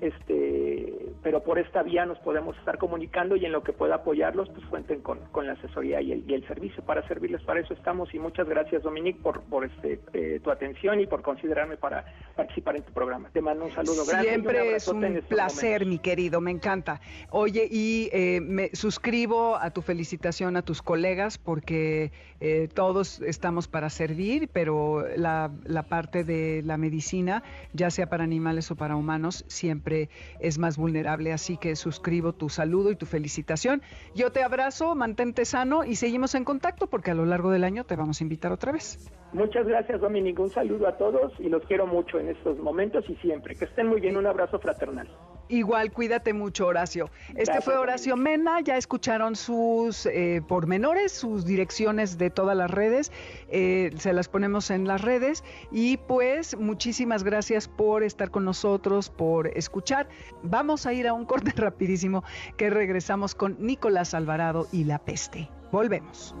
[0.00, 4.48] este pero por esta vía nos podemos estar comunicando y en lo que pueda apoyarlos,
[4.50, 7.42] pues cuenten con, con la asesoría y el, y el servicio para servirles.
[7.42, 11.22] Para eso estamos y muchas gracias, Dominique, por, por este, eh, tu atención y por
[11.22, 12.04] considerarme para
[12.36, 13.30] participar en tu programa.
[13.32, 14.28] Te mando un saludo grande.
[14.28, 17.00] Siempre es un placer, mi querido, me encanta.
[17.30, 23.66] Oye, y eh, me suscribo a tu felicitación a tus colegas porque eh, todos estamos
[23.68, 28.94] para servir, pero la, la parte de la medicina, ya sea para animales o para
[28.94, 30.08] humanos, siempre
[30.40, 31.07] es más vulnerable.
[31.08, 33.82] Así que suscribo tu saludo y tu felicitación.
[34.14, 37.84] Yo te abrazo, mantente sano y seguimos en contacto porque a lo largo del año
[37.84, 39.10] te vamos a invitar otra vez.
[39.32, 40.40] Muchas gracias, Dominique.
[40.40, 43.54] Un saludo a todos y los quiero mucho en estos momentos y siempre.
[43.54, 44.16] Que estén muy bien.
[44.16, 45.08] Un abrazo fraternal.
[45.48, 47.10] Igual, cuídate mucho, Horacio.
[47.34, 53.10] Este fue Horacio Mena, ya escucharon sus eh, pormenores, sus direcciones de todas las redes,
[53.50, 59.08] eh, se las ponemos en las redes y pues muchísimas gracias por estar con nosotros,
[59.08, 60.08] por escuchar.
[60.42, 62.24] Vamos a ir a un corte rapidísimo
[62.56, 65.48] que regresamos con Nicolás Alvarado y la peste.
[65.72, 66.34] Volvemos.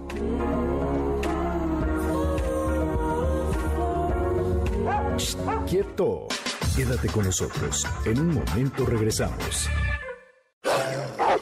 [5.66, 6.28] Quieto.
[6.78, 7.84] Quédate con nosotros.
[8.04, 9.68] En un momento regresamos.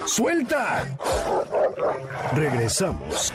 [0.07, 0.97] ¡Suelta!
[2.35, 3.35] Regresamos.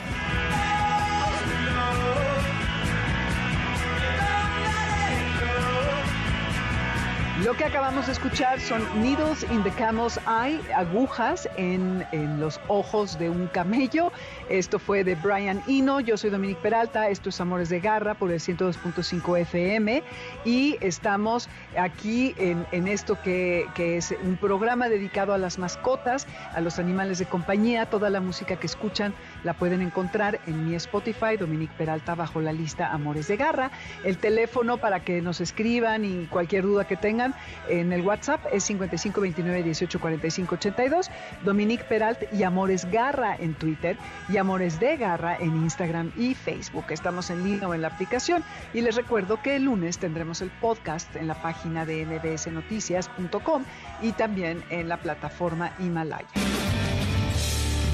[7.44, 12.60] Lo que acabamos de escuchar son Needles in the Camel's Eye, agujas en, en, los
[12.68, 14.12] ojos de un camello.
[14.48, 15.98] Esto fue de Brian Eno.
[15.98, 17.08] Yo soy Dominique Peralta.
[17.08, 20.04] Esto es Amores de Garra por el 102.5 FM.
[20.44, 26.28] Y estamos aquí en, en esto que, que, es un programa dedicado a las mascotas,
[26.54, 27.86] a los animales de compañía.
[27.86, 32.52] Toda la música que escuchan la pueden encontrar en mi Spotify, Dominique Peralta, bajo la
[32.52, 33.72] lista Amores de Garra.
[34.04, 37.31] El teléfono para que nos escriban y cualquier duda que tengan
[37.68, 41.10] en el WhatsApp es 5529 18 45 82,
[41.44, 43.96] Dominique Peralt y Amores Garra en Twitter
[44.28, 46.86] y Amores de Garra en Instagram y Facebook.
[46.90, 50.50] Estamos en línea o en la aplicación y les recuerdo que el lunes tendremos el
[50.50, 53.64] podcast en la página de mbsnoticias.com
[54.00, 56.26] y también en la plataforma Himalaya.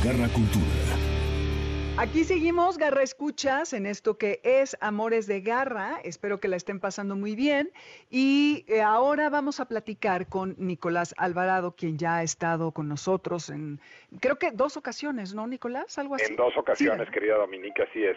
[0.03, 1.08] Garra Cultura.
[2.01, 5.99] Aquí seguimos, Garra Escuchas, en esto que es Amores de Garra.
[6.05, 7.73] Espero que la estén pasando muy bien.
[8.09, 13.51] Y eh, ahora vamos a platicar con Nicolás Alvarado, quien ya ha estado con nosotros
[13.51, 13.81] en,
[14.21, 15.99] creo que dos ocasiones, ¿no, Nicolás?
[15.99, 16.27] Algo así.
[16.31, 17.13] En dos ocasiones, sí.
[17.13, 18.17] querida Dominica, así es.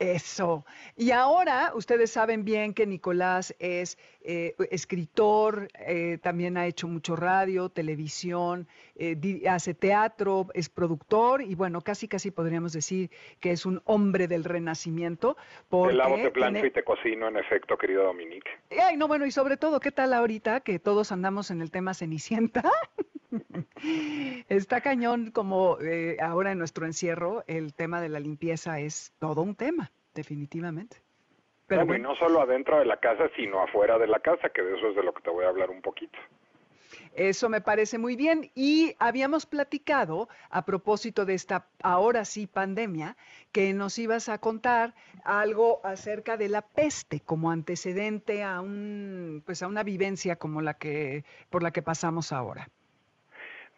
[0.00, 0.64] Eso.
[0.96, 7.16] Y ahora ustedes saben bien que Nicolás es eh, escritor, eh, también ha hecho mucho
[7.16, 13.10] radio, televisión, eh, hace teatro, es productor y bueno, casi casi podríamos decir
[13.40, 15.36] que es un hombre del renacimiento.
[15.68, 16.68] Te lavo, te plancho tiene...
[16.68, 18.50] y te cocino, en efecto, querido Dominique.
[18.70, 21.92] Ay, no, bueno, y sobre todo, ¿qué tal ahorita que todos andamos en el tema
[21.92, 22.62] Cenicienta?
[24.48, 29.42] Está cañón como eh, ahora en nuestro encierro el tema de la limpieza es todo
[29.42, 30.98] un tema, definitivamente.
[31.66, 34.48] Pero bueno, bueno, y no solo adentro de la casa, sino afuera de la casa,
[34.48, 36.18] que de eso es de lo que te voy a hablar un poquito.
[37.14, 38.50] Eso me parece muy bien.
[38.56, 43.16] Y habíamos platicado a propósito de esta, ahora sí, pandemia,
[43.52, 49.62] que nos ibas a contar algo acerca de la peste como antecedente a un, pues
[49.62, 52.68] a una vivencia como la que, por la que pasamos ahora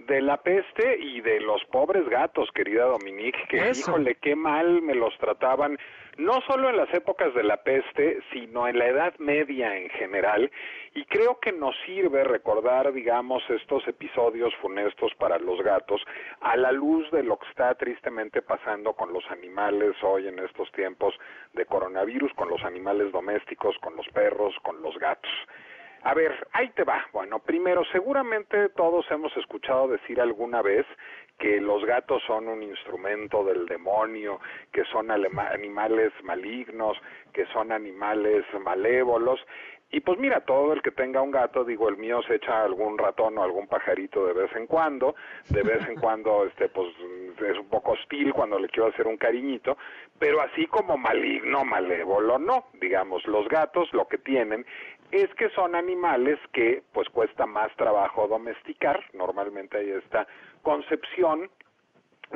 [0.07, 3.91] de la peste y de los pobres gatos, querida Dominique, que Eso.
[3.91, 5.79] híjole, qué mal me los trataban,
[6.19, 10.51] no solo en las épocas de la peste, sino en la Edad Media en general,
[10.95, 16.03] y creo que nos sirve recordar, digamos, estos episodios funestos para los gatos
[16.41, 20.71] a la luz de lo que está tristemente pasando con los animales hoy en estos
[20.73, 21.15] tiempos
[21.55, 25.33] de coronavirus, con los animales domésticos, con los perros, con los gatos.
[26.05, 27.07] A ver, ahí te va.
[27.12, 30.85] Bueno, primero, seguramente todos hemos escuchado decir alguna vez
[31.38, 34.41] que los gatos son un instrumento del demonio,
[34.73, 36.99] que son animales malignos,
[37.33, 39.41] que son animales malévolos.
[39.95, 42.97] Y pues mira, todo el que tenga un gato, digo, el mío se echa algún
[42.97, 45.15] ratón o algún pajarito de vez en cuando,
[45.51, 46.88] de vez en cuando, este, pues
[47.47, 49.77] es un poco hostil cuando le quiero hacer un cariñito,
[50.19, 54.65] pero así como maligno, malévolo, no, digamos, los gatos lo que tienen
[55.12, 60.27] es que son animales que pues cuesta más trabajo domesticar, normalmente hay esta
[60.62, 61.51] concepción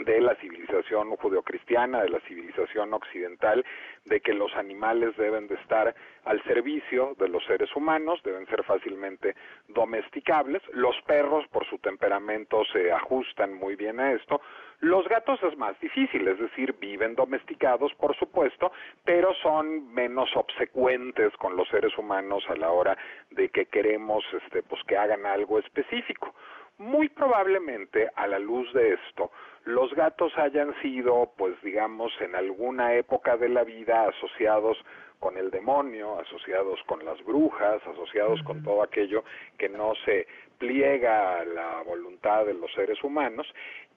[0.04, 3.64] de la civilización judeocristiana, de la civilización occidental,
[4.04, 8.62] de que los animales deben de estar al servicio de los seres humanos, deben ser
[8.64, 9.35] fácilmente
[9.68, 10.62] domesticables.
[10.72, 14.40] Los perros, por su temperamento, se ajustan muy bien a esto.
[14.80, 18.72] Los gatos es más difícil, es decir, viven domesticados, por supuesto,
[19.04, 22.96] pero son menos obsecuentes con los seres humanos a la hora
[23.30, 26.35] de que queremos este, pues, que hagan algo específico.
[26.78, 29.30] Muy probablemente, a la luz de esto,
[29.64, 34.76] los gatos hayan sido, pues digamos, en alguna época de la vida asociados
[35.18, 39.24] con el demonio, asociados con las brujas, asociados con todo aquello
[39.58, 40.26] que no se
[40.58, 43.46] pliega a la voluntad de los seres humanos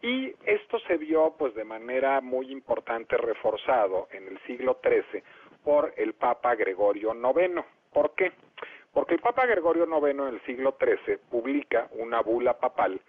[0.01, 5.21] y esto se vio pues de manera muy importante reforzado en el siglo XIII
[5.63, 7.61] por el Papa Gregorio IX.
[7.91, 8.31] ¿Por qué?
[8.93, 12.99] Porque el Papa Gregorio IX en el siglo XIII publica una bula papal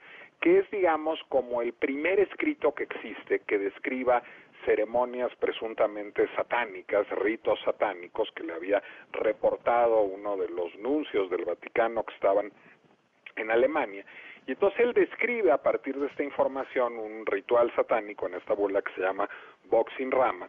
[0.41, 4.23] que es, digamos, como el primer escrito que existe que describa
[4.65, 12.05] ceremonias presuntamente satánicas, ritos satánicos que le había reportado uno de los nuncios del Vaticano
[12.05, 12.53] que estaban
[13.37, 14.05] en Alemania.
[14.47, 18.83] Y entonces él describe a partir de esta información un ritual satánico en esta bula
[18.83, 19.29] que se llama
[19.65, 20.49] Boxing Rama,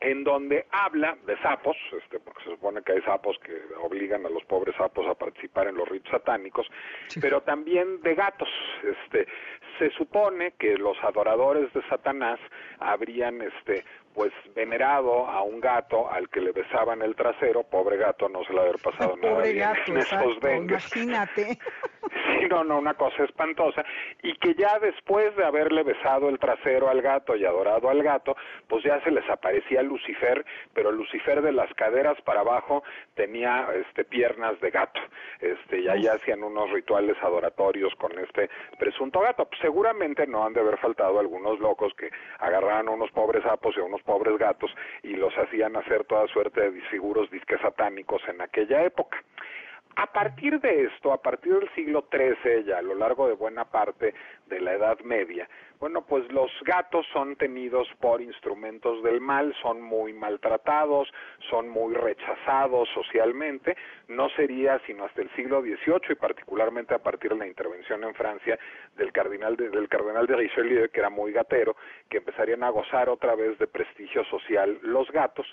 [0.00, 4.28] en donde habla de sapos, este, porque se supone que hay sapos que obligan a
[4.28, 6.66] los pobres sapos a participar en los ritos satánicos,
[7.20, 8.48] pero también de gatos.
[8.82, 9.26] Este,
[9.78, 12.38] se supone que los adoradores de Satanás
[12.78, 13.84] habrían este,
[14.14, 18.52] pues venerado a un gato al que le besaban el trasero, pobre gato, no se
[18.52, 20.96] le haber pasado nada bien en esos dengues.
[20.96, 21.58] Imagínate.
[22.08, 23.84] Sí, no, no, una cosa espantosa,
[24.22, 28.36] y que ya después de haberle besado el trasero al gato y adorado al gato,
[28.66, 32.82] pues ya se les aparecía Lucifer, pero Lucifer de las caderas para abajo
[33.14, 35.00] tenía este piernas de gato,
[35.40, 39.46] este, y ahí hacían unos rituales adoratorios con este presunto gato.
[39.46, 43.76] Pues seguramente no han de haber faltado algunos locos que agarraban a unos pobres sapos
[43.76, 48.22] y a unos pobres gatos y los hacían hacer toda suerte de disfiguros disques satánicos
[48.28, 49.22] en aquella época.
[50.00, 53.64] A partir de esto, a partir del siglo XIII, ya a lo largo de buena
[53.64, 54.14] parte
[54.46, 55.48] de la Edad Media,
[55.80, 61.08] bueno, pues los gatos son tenidos por instrumentos del mal, son muy maltratados,
[61.50, 63.76] son muy rechazados socialmente.
[64.08, 68.14] No sería sino hasta el siglo XVIII y particularmente a partir de la intervención en
[68.14, 68.58] Francia
[68.96, 71.76] del cardenal de, del cardenal de Richelieu, que era muy gatero,
[72.08, 75.46] que empezarían a gozar otra vez de prestigio social los gatos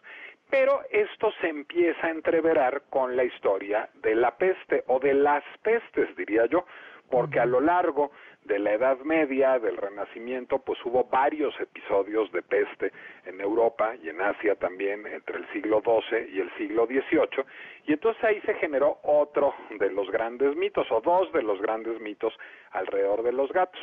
[0.50, 5.44] pero esto se empieza a entreverar con la historia de la peste o de las
[5.64, 6.66] pestes, diría yo,
[7.10, 8.12] porque a lo largo
[8.46, 12.92] de la Edad Media, del Renacimiento, pues hubo varios episodios de peste
[13.26, 17.44] en Europa y en Asia también entre el siglo XII y el siglo XVIII,
[17.88, 22.00] y entonces ahí se generó otro de los grandes mitos, o dos de los grandes
[22.00, 22.34] mitos
[22.72, 23.82] alrededor de los gatos.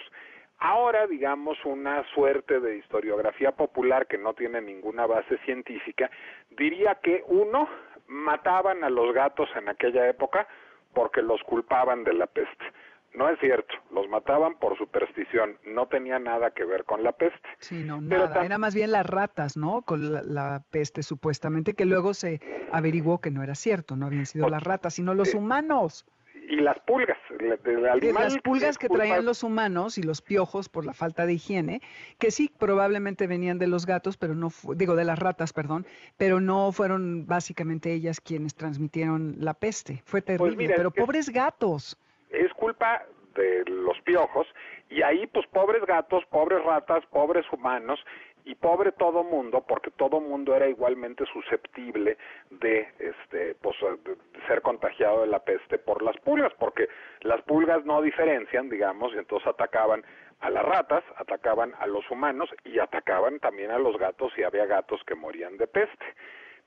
[0.64, 6.09] Ahora, digamos, una suerte de historiografía popular que no tiene ninguna base científica,
[6.51, 7.68] diría que uno,
[8.07, 10.46] mataban a los gatos en aquella época
[10.94, 12.64] porque los culpaban de la peste.
[13.12, 17.48] No es cierto, los mataban por superstición, no tenía nada que ver con la peste.
[17.59, 19.83] Sí, no, nada, era más bien las ratas, ¿no?
[19.83, 24.48] Con la, peste supuestamente, que luego se averiguó que no era cierto, no habían sido
[24.48, 26.07] las ratas, sino los humanos
[26.53, 27.17] y las pulgas.
[27.38, 31.81] las pulgas que traían los humanos y los piojos por la falta de higiene,
[32.19, 35.87] que sí probablemente venían de los gatos, pero no, digo de las ratas, perdón,
[36.19, 40.03] pero no fueron básicamente ellas quienes transmitieron la peste.
[40.05, 41.97] Fue pues terrible, pero pobres gatos.
[42.29, 43.03] Es culpa
[43.35, 44.47] de los piojos
[44.91, 47.99] y ahí pues pobres gatos, pobres ratas, pobres humanos
[48.44, 52.16] y pobre todo mundo porque todo mundo era igualmente susceptible
[52.50, 56.88] de este pues de ser contagiado de la peste por las pulgas porque
[57.20, 60.05] las pulgas no diferencian digamos y entonces atacaban
[60.40, 64.66] a las ratas atacaban a los humanos y atacaban también a los gatos y había
[64.66, 66.05] gatos que morían de peste.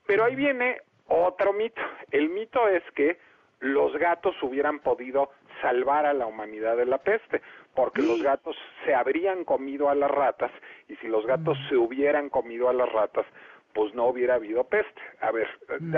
[0.06, 1.80] Pero ahí viene otro mito.
[2.10, 3.18] El mito es que
[3.60, 5.30] los gatos hubieran podido
[5.60, 7.42] salvar a la humanidad de la peste
[7.74, 10.50] porque los gatos se habrían comido a las ratas
[10.88, 11.68] y si los gatos mm.
[11.68, 13.26] se hubieran comido a las ratas,
[13.74, 15.00] pues no hubiera habido peste.
[15.20, 15.46] A ver,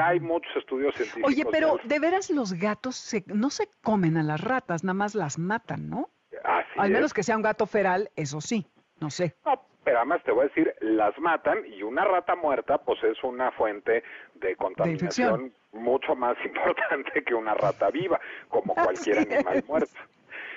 [0.02, 1.32] hay muchos estudios científicos.
[1.32, 5.14] Oye, pero de veras los gatos se, no se comen a las ratas, nada más
[5.14, 6.10] las matan, ¿no?
[6.42, 8.66] Así Al menos que sea un gato feral, eso sí,
[9.00, 9.36] no sé.
[9.46, 13.22] No, pero además te voy a decir, las matan y una rata muerta pues es
[13.22, 14.02] una fuente
[14.40, 19.98] de contaminación mucho más importante que una rata viva, como cualquier animal muerto.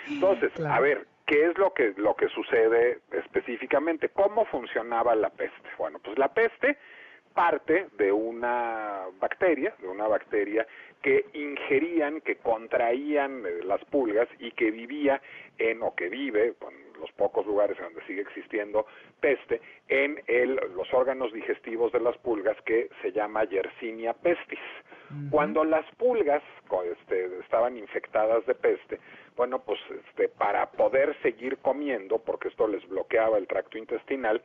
[0.08, 4.10] Entonces, a ver, ¿qué es lo que, lo que sucede específicamente?
[4.10, 5.70] ¿Cómo funcionaba la peste?
[5.78, 6.78] Bueno, pues la peste
[7.34, 10.68] parte de una bacteria, de una bacteria
[11.02, 15.22] que ingerían, que contraían eh, las pulgas y que vivía
[15.58, 18.86] en, o que vive, en los pocos lugares en donde sigue existiendo
[19.20, 24.60] peste, en el, los órganos digestivos de las pulgas que se llama Yersinia pestis.
[25.30, 26.42] Cuando las pulgas
[26.86, 28.98] este, estaban infectadas de peste,
[29.36, 34.42] bueno, pues este, para poder seguir comiendo, porque esto les bloqueaba el tracto intestinal,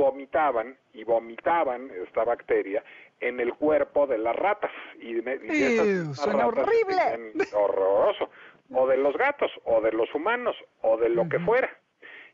[0.00, 2.82] vomitaban y vomitaban esta bacteria
[3.20, 4.70] en el cuerpo de las ratas.
[4.98, 7.32] Y, y horrible!
[7.52, 8.30] Horroroso.
[8.72, 11.70] o de los gatos, o de los humanos, o de lo que fuera.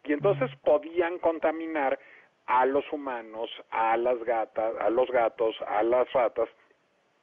[0.04, 1.98] Y entonces podían contaminar
[2.46, 6.48] a los humanos, a las gatas, a los gatos, a las ratas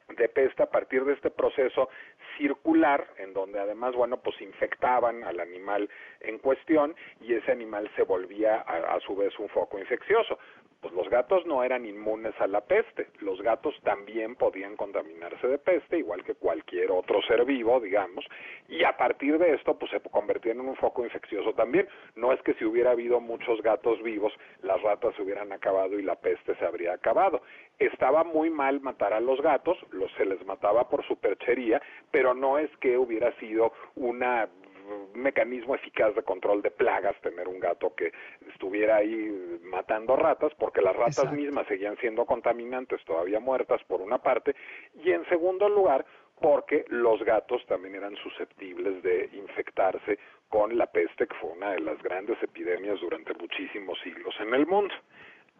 [0.08, 1.88] de peste a partir de este proceso
[2.36, 5.88] circular en donde además bueno pues infectaban al animal
[6.20, 10.38] en cuestión y ese animal se volvía a, a su vez un foco infeccioso
[10.84, 15.56] pues los gatos no eran inmunes a la peste, los gatos también podían contaminarse de
[15.56, 18.22] peste, igual que cualquier otro ser vivo, digamos,
[18.68, 21.88] y a partir de esto, pues se convertían en un foco infeccioso también.
[22.16, 26.02] No es que si hubiera habido muchos gatos vivos, las ratas se hubieran acabado y
[26.02, 27.40] la peste se habría acabado.
[27.78, 31.80] Estaba muy mal matar a los gatos, los, se les mataba por superchería,
[32.10, 34.50] pero no es que hubiera sido una
[34.84, 38.12] un mecanismo eficaz de control de plagas tener un gato que
[38.52, 44.18] estuviera ahí matando ratas, porque las ratas mismas seguían siendo contaminantes todavía muertas por una
[44.18, 44.54] parte,
[45.02, 46.04] y en segundo lugar,
[46.40, 50.18] porque los gatos también eran susceptibles de infectarse
[50.48, 54.66] con la peste, que fue una de las grandes epidemias durante muchísimos siglos en el
[54.66, 54.94] mundo.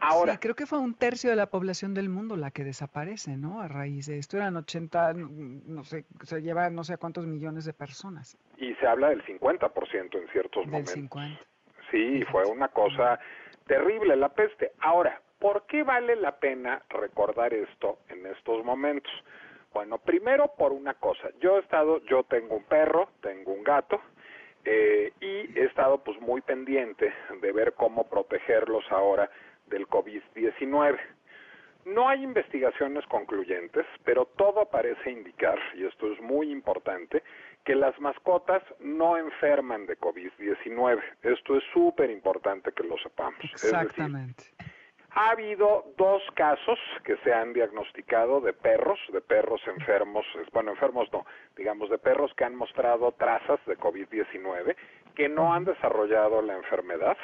[0.00, 3.36] Ahora, sí, creo que fue un tercio de la población del mundo la que desaparece,
[3.36, 3.60] ¿no?
[3.60, 7.72] A raíz de esto eran 80, no sé, se lleva no sé cuántos millones de
[7.72, 8.36] personas.
[8.58, 10.92] Y se habla del 50% en ciertos del momentos.
[10.92, 11.40] 50.
[11.90, 13.18] Sí, fue una cosa
[13.66, 14.72] terrible la peste.
[14.80, 19.12] Ahora, ¿por qué vale la pena recordar esto en estos momentos?
[19.72, 21.30] Bueno, primero por una cosa.
[21.40, 24.00] Yo he estado, yo tengo un perro, tengo un gato,
[24.64, 29.30] eh, y he estado pues muy pendiente de ver cómo protegerlos ahora
[29.66, 30.98] del COVID-19.
[31.86, 37.22] No hay investigaciones concluyentes, pero todo parece indicar, y esto es muy importante,
[37.64, 41.02] que las mascotas no enferman de COVID-19.
[41.22, 43.40] Esto es súper importante que lo sepamos.
[43.52, 44.44] Exactamente.
[45.10, 51.08] ha habido dos casos que se han diagnosticado de perros, de perros enfermos, bueno, enfermos
[51.12, 51.24] no,
[51.56, 54.74] digamos de perros que han mostrado trazas de COVID-19,
[55.14, 57.16] que no han desarrollado la enfermedad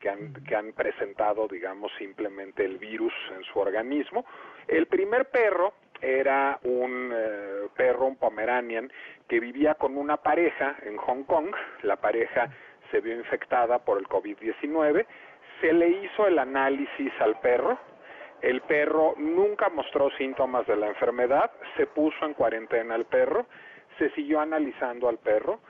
[0.00, 4.24] que han, que han presentado, digamos, simplemente el virus en su organismo.
[4.66, 8.90] El primer perro era un eh, perro, un Pomeranian,
[9.28, 11.54] que vivía con una pareja en Hong Kong.
[11.82, 12.50] La pareja
[12.90, 15.06] se vio infectada por el COVID-19.
[15.60, 17.78] Se le hizo el análisis al perro.
[18.40, 21.50] El perro nunca mostró síntomas de la enfermedad.
[21.76, 23.46] Se puso en cuarentena al perro.
[23.98, 25.60] Se siguió analizando al perro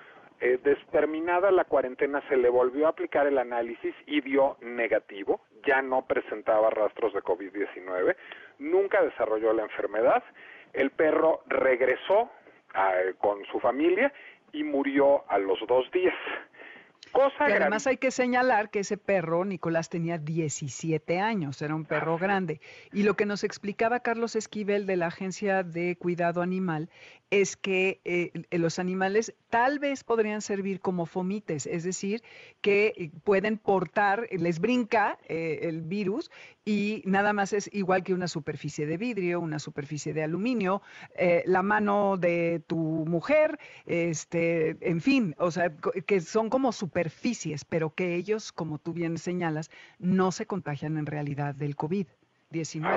[0.41, 0.59] eh,
[0.91, 6.07] terminada la cuarentena se le volvió a aplicar el análisis y dio negativo, ya no
[6.07, 8.17] presentaba rastros de COVID-19,
[8.59, 10.23] nunca desarrolló la enfermedad,
[10.73, 12.31] el perro regresó
[12.75, 14.13] a, con su familia
[14.53, 16.15] y murió a los dos días.
[17.13, 21.85] Cosa y además hay que señalar que ese perro, Nicolás, tenía 17 años, era un
[21.85, 22.61] perro grande.
[22.93, 26.89] Y lo que nos explicaba Carlos Esquivel de la Agencia de Cuidado Animal
[27.31, 32.23] es que eh, los animales tal vez podrían servir como fomites, es decir,
[32.61, 36.31] que eh, pueden portar, les brinca eh, el virus
[36.65, 40.83] y nada más es igual que una superficie de vidrio, una superficie de aluminio,
[41.47, 45.73] la mano de tu mujer, este, en fin, o sea,
[46.07, 51.07] que son como superficies, pero que ellos, como tú bien señalas, no se contagian en
[51.07, 52.07] realidad del COVID.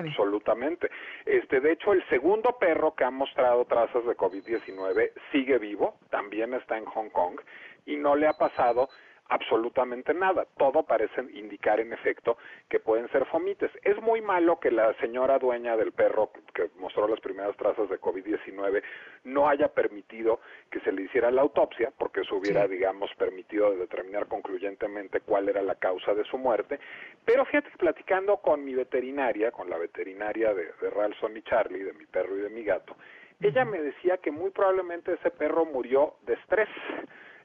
[0.10, 0.90] Absolutamente.
[1.26, 6.54] Este, de hecho, el segundo perro que ha mostrado trazas de COVID-19 sigue vivo, también
[6.56, 7.40] está en Hong Kong
[7.86, 8.90] y no le ha pasado
[9.34, 10.46] absolutamente nada.
[10.58, 12.38] Todo parece indicar en efecto
[12.70, 13.72] que pueden ser fomites.
[13.82, 18.00] Es muy malo que la señora dueña del perro que mostró las primeras trazas de
[18.00, 18.84] COVID-19
[19.24, 24.28] no haya permitido que se le hiciera la autopsia, porque eso hubiera, digamos, permitido determinar
[24.28, 26.80] concluyentemente cuál era la causa de su muerte.
[27.26, 31.94] Pero fíjate, platicando con mi veterinaria, con la veterinaria de, de Ralston y Charlie, de
[31.94, 32.96] mi perro y de mi gato,
[33.42, 36.70] ella me decía que muy probablemente ese perro murió de estrés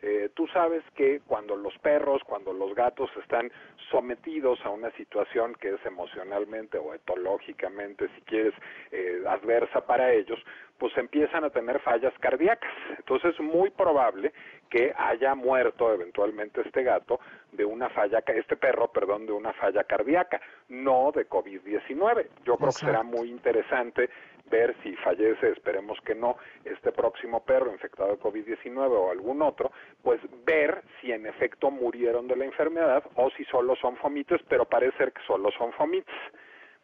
[0.03, 3.51] eh, tú sabes que cuando los perros, cuando los gatos están
[3.91, 8.55] sometidos a una situación que es emocionalmente o etológicamente, si quieres,
[8.93, 10.39] eh, adversa para ellos,
[10.79, 12.71] pues empiezan a tener fallas cardíacas.
[12.99, 14.33] Entonces es muy probable
[14.71, 17.21] que haya muerto eventualmente este gato
[17.53, 22.27] de una falla, este perro, perdón, de una falla cardíaca, no de COVID-19.
[22.45, 24.09] Yo creo que será muy interesante
[24.51, 29.73] ver si fallece, esperemos que no, este próximo perro infectado de COVID-19 o algún otro,
[30.03, 34.65] pues ver si en efecto murieron de la enfermedad o si solo son fomites, pero
[34.65, 36.15] parece ser que solo son fomites.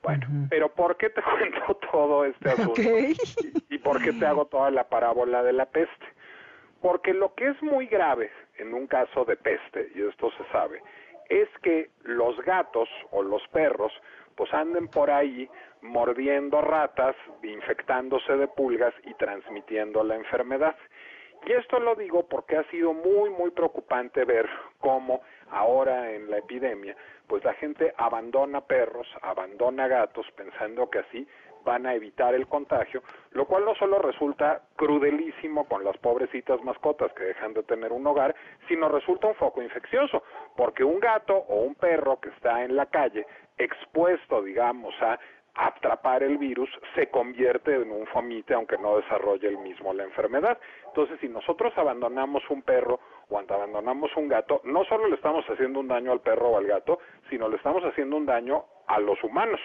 [0.03, 2.83] Bueno, pero ¿por qué te cuento todo este asunto?
[3.71, 6.07] ¿Y, por qué te hago toda la parábola de la peste?
[6.83, 10.83] Porque lo que es muy grave en un caso de peste, y esto se sabe,
[11.31, 13.93] es que los gatos o los perros
[14.37, 15.49] pues anden por ahí
[15.83, 20.77] mordiendo ratas, infectándose de pulgas y transmitiendo la enfermedad.
[21.47, 25.21] Y esto lo digo porque ha sido muy, muy preocupante ver cómo
[25.51, 31.29] ahora en la epidemia, pues la gente abandona perros, abandona gatos, pensando que así
[31.65, 33.03] van a evitar el contagio,
[33.33, 38.07] lo cual no solo resulta crudelísimo con las pobrecitas mascotas que dejan de tener un
[38.07, 38.35] hogar,
[38.69, 40.23] sino resulta un foco infeccioso,
[40.57, 45.19] porque un gato o un perro que está en la calle expuesto, digamos, a
[45.55, 50.59] atrapar el virus, se convierte en un fomite aunque no desarrolle el mismo la enfermedad.
[50.87, 52.99] Entonces, si nosotros abandonamos un perro
[53.29, 56.67] o abandonamos un gato, no solo le estamos haciendo un daño al perro o al
[56.67, 56.99] gato,
[57.31, 59.61] sino le estamos haciendo un daño a los humanos.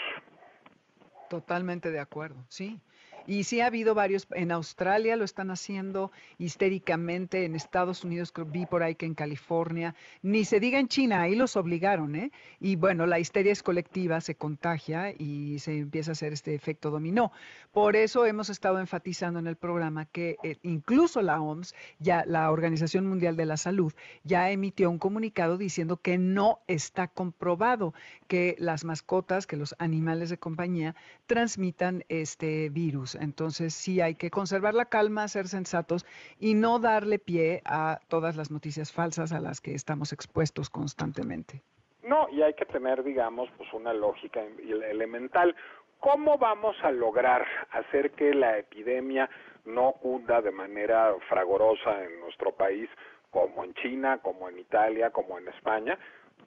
[1.30, 2.82] Totalmente de acuerdo, sí.
[3.30, 8.66] Y sí ha habido varios, en Australia lo están haciendo histéricamente, en Estados Unidos vi
[8.66, 12.32] por ahí que en California, ni se diga en China, ahí los obligaron, ¿eh?
[12.60, 16.90] Y bueno, la histeria es colectiva, se contagia y se empieza a hacer este efecto
[16.90, 17.32] dominó.
[17.72, 22.50] Por eso hemos estado enfatizando en el programa que eh, incluso la OMS, ya la
[22.50, 27.94] Organización Mundial de la Salud, ya emitió un comunicado diciendo que no está comprobado
[28.28, 30.96] que las mascotas, que los animales de compañía
[31.28, 33.19] transmitan este virus.
[33.20, 36.06] Entonces sí hay que conservar la calma, ser sensatos
[36.40, 41.62] y no darle pie a todas las noticias falsas a las que estamos expuestos constantemente.
[42.04, 44.42] No, y hay que tener, digamos, pues una lógica
[44.90, 45.56] elemental.
[46.00, 49.30] ¿Cómo vamos a lograr hacer que la epidemia
[49.66, 52.90] no cunda de manera fragorosa en nuestro país,
[53.32, 55.98] como en China, como en Italia, como en España?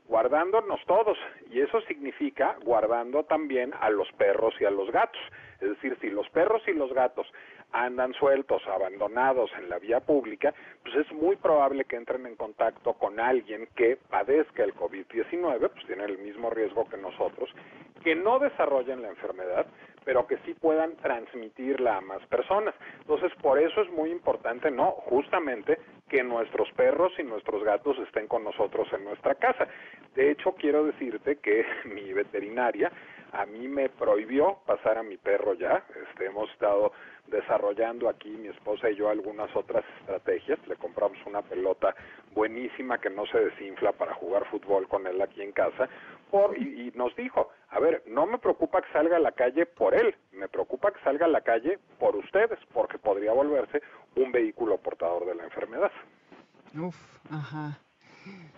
[0.09, 1.16] guardándonos todos
[1.51, 5.20] y eso significa guardando también a los perros y a los gatos.
[5.62, 7.26] Es decir, si los perros y los gatos
[7.72, 10.52] andan sueltos, abandonados en la vía pública,
[10.82, 15.86] pues es muy probable que entren en contacto con alguien que padezca el COVID-19, pues
[15.86, 17.48] tiene el mismo riesgo que nosotros,
[18.02, 19.66] que no desarrollen la enfermedad,
[20.04, 22.74] pero que sí puedan transmitirla a más personas.
[23.00, 24.90] Entonces, por eso es muy importante, ¿no?
[25.06, 29.68] Justamente que nuestros perros y nuestros gatos estén con nosotros en nuestra casa.
[30.14, 32.90] De hecho, quiero decirte que mi veterinaria
[33.33, 35.85] a mí me prohibió pasar a mi perro ya.
[36.09, 36.93] Este, hemos estado
[37.26, 40.59] desarrollando aquí mi esposa y yo algunas otras estrategias.
[40.68, 41.95] Le compramos una pelota
[42.35, 45.89] buenísima que no se desinfla para jugar fútbol con él aquí en casa.
[46.30, 49.66] Por, y, y nos dijo, a ver, no me preocupa que salga a la calle
[49.66, 53.83] por él, me preocupa que salga a la calle por ustedes, porque podría volverse
[54.16, 55.91] un vehículo portador de la enfermedad.
[56.74, 56.97] Uf,
[57.30, 57.78] ajá.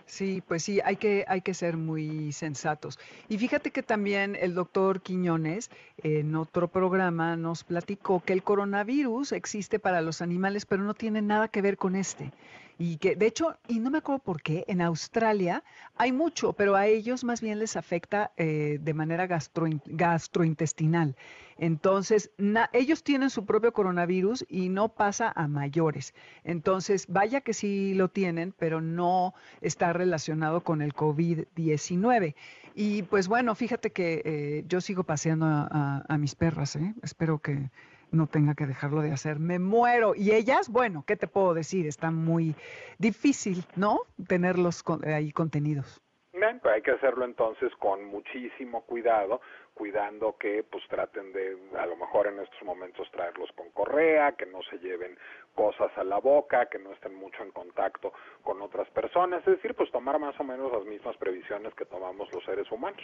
[0.05, 2.99] Sí, pues sí, hay que, hay que ser muy sensatos.
[3.27, 5.71] Y fíjate que también el doctor Quiñones
[6.03, 11.21] en otro programa nos platicó que el coronavirus existe para los animales, pero no tiene
[11.21, 12.31] nada que ver con este
[12.77, 15.63] y que de hecho, y no me acuerdo por qué, en Australia
[15.95, 21.15] hay mucho, pero a ellos más bien les afecta eh, de manera gastrointestinal.
[21.57, 22.31] Entonces,
[22.73, 26.13] ellos tienen su propio coronavirus y no pasa a mayores.
[26.43, 32.35] Entonces, vaya que sí lo tienen, pero no está relacionado con el COVID-19.
[32.75, 36.93] Y pues bueno, fíjate que eh, yo sigo paseando a, a mis perras, ¿eh?
[37.01, 37.69] espero que
[38.11, 39.39] no tenga que dejarlo de hacer.
[39.39, 40.13] Me muero.
[40.15, 41.87] Y ellas, bueno, ¿qué te puedo decir?
[41.87, 42.55] Está muy
[42.97, 44.01] difícil, ¿no?
[44.27, 46.01] Tenerlos ahí contenidos.
[46.35, 49.39] Bien, pues hay que hacerlo entonces con muchísimo cuidado,
[49.73, 54.45] cuidando que pues traten de, a lo mejor en estos momentos traerlos con correa, que
[54.45, 55.17] no se lleven
[55.53, 58.11] cosas a la boca, que no estén mucho en contacto
[58.43, 62.29] con otras personas, es decir, pues tomar más o menos las mismas previsiones que tomamos
[62.33, 63.01] los seres humanos.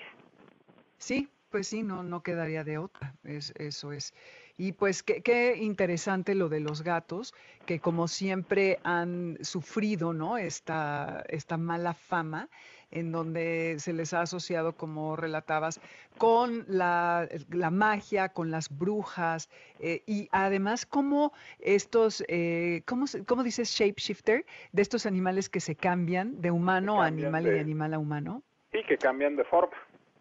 [0.98, 4.14] Sí, pues sí, no, no quedaría de otra, es, eso es.
[4.62, 7.34] Y pues qué, interesante lo de los gatos,
[7.66, 10.38] que como siempre han sufrido, ¿no?
[10.38, 12.48] Esta, esta mala fama
[12.92, 15.82] en donde se les ha asociado, como relatabas,
[16.20, 17.28] con la,
[17.72, 19.50] magia, con las brujas,
[19.80, 24.46] eh, y además como estos, eh, ¿cómo, ¿cómo, dices shapeshifter?
[24.74, 28.44] De estos animales que se cambian de humano a animal y de animal a humano.
[28.72, 29.74] Sí, que cambian de forma.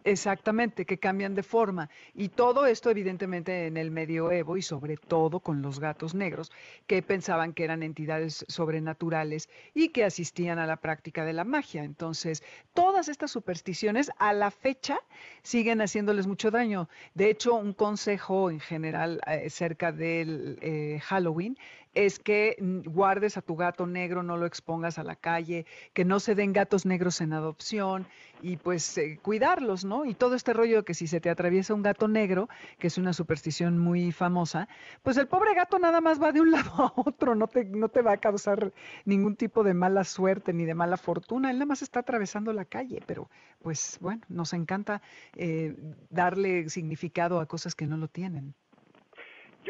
[0.05, 1.91] Exactamente, que cambian de forma.
[2.15, 6.51] Y todo esto evidentemente en el medioevo y sobre todo con los gatos negros,
[6.87, 11.85] que pensaban que eran entidades sobrenaturales y que asistían a la práctica de la magia.
[11.85, 12.43] Entonces,
[12.73, 14.99] todas estas supersticiones a la fecha
[15.43, 16.89] siguen haciéndoles mucho daño.
[17.15, 21.59] De hecho, un consejo en general eh, cerca del eh, Halloween
[21.95, 26.21] es que guardes a tu gato negro, no lo expongas a la calle, que no
[26.21, 28.07] se den gatos negros en adopción
[28.43, 30.05] y pues eh, cuidarlos, ¿no?
[30.05, 32.99] Y todo este rollo de que si se te atraviesa un gato negro, que es
[32.99, 34.69] una superstición muy famosa,
[35.03, 37.89] pues el pobre gato nada más va de un lado a otro, no te, no
[37.89, 38.73] te va a causar
[39.05, 42.65] ningún tipo de mala suerte ni de mala fortuna, él nada más está atravesando la
[42.65, 43.29] calle, pero
[43.63, 45.03] pues bueno, nos encanta
[45.37, 45.77] eh,
[46.09, 48.55] darle significado a cosas que no lo tienen.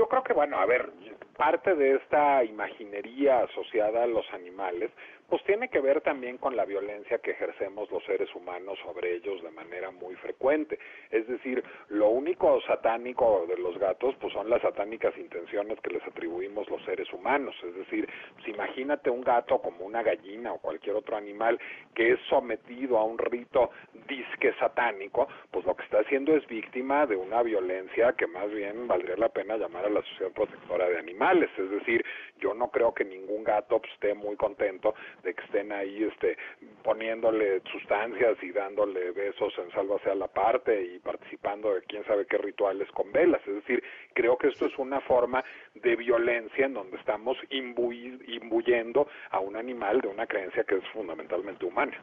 [0.01, 0.91] Yo creo que, bueno, a ver,
[1.37, 4.91] parte de esta imaginería asociada a los animales,
[5.31, 9.41] pues tiene que ver también con la violencia que ejercemos los seres humanos sobre ellos
[9.45, 10.79] de manera muy frecuente.
[11.11, 16.03] Es decir, lo único satánico de los gatos, pues son las satánicas intenciones que les
[16.03, 17.55] atribuimos los seres humanos.
[17.63, 21.61] Es decir, pues imagínate un gato como una gallina o cualquier otro animal
[21.95, 23.71] que es sometido a un rito
[24.09, 28.89] disque satánico, pues lo que está haciendo es víctima de una violencia que más bien
[28.89, 31.51] valdría la pena llamar a la Sociedad Protectora de Animales.
[31.57, 32.05] Es decir,
[32.41, 36.37] yo no creo que ningún gato pues, esté muy contento de que estén ahí este
[36.83, 42.27] poniéndole sustancias y dándole besos en sálvase a la parte y participando de quién sabe
[42.27, 43.41] qué rituales con velas.
[43.47, 43.83] Es decir,
[44.15, 45.45] creo que esto es una forma
[45.75, 51.65] de violencia en donde estamos imbuyendo a un animal de una creencia que es fundamentalmente
[51.65, 51.97] humana.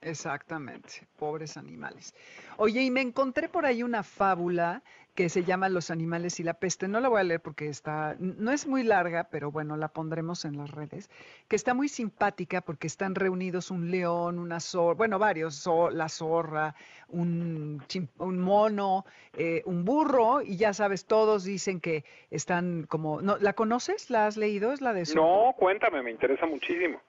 [0.00, 2.14] Exactamente, pobres animales.
[2.58, 4.82] Oye, y me encontré por ahí una fábula
[5.16, 6.86] que se llama Los animales y la peste.
[6.86, 10.44] No la voy a leer porque está, no es muy larga, pero bueno, la pondremos
[10.44, 11.10] en las redes,
[11.48, 16.74] que está muy simpática porque están reunidos un león, una zorra, bueno, varios, la zorra,
[17.08, 17.82] un,
[18.18, 23.54] un mono, eh, un burro, y ya sabes, todos dicen que están como, ¿no, ¿la
[23.54, 24.10] conoces?
[24.10, 24.72] ¿La has leído?
[24.72, 25.04] ¿Es la de?
[25.14, 27.00] No, cuéntame, me interesa muchísimo.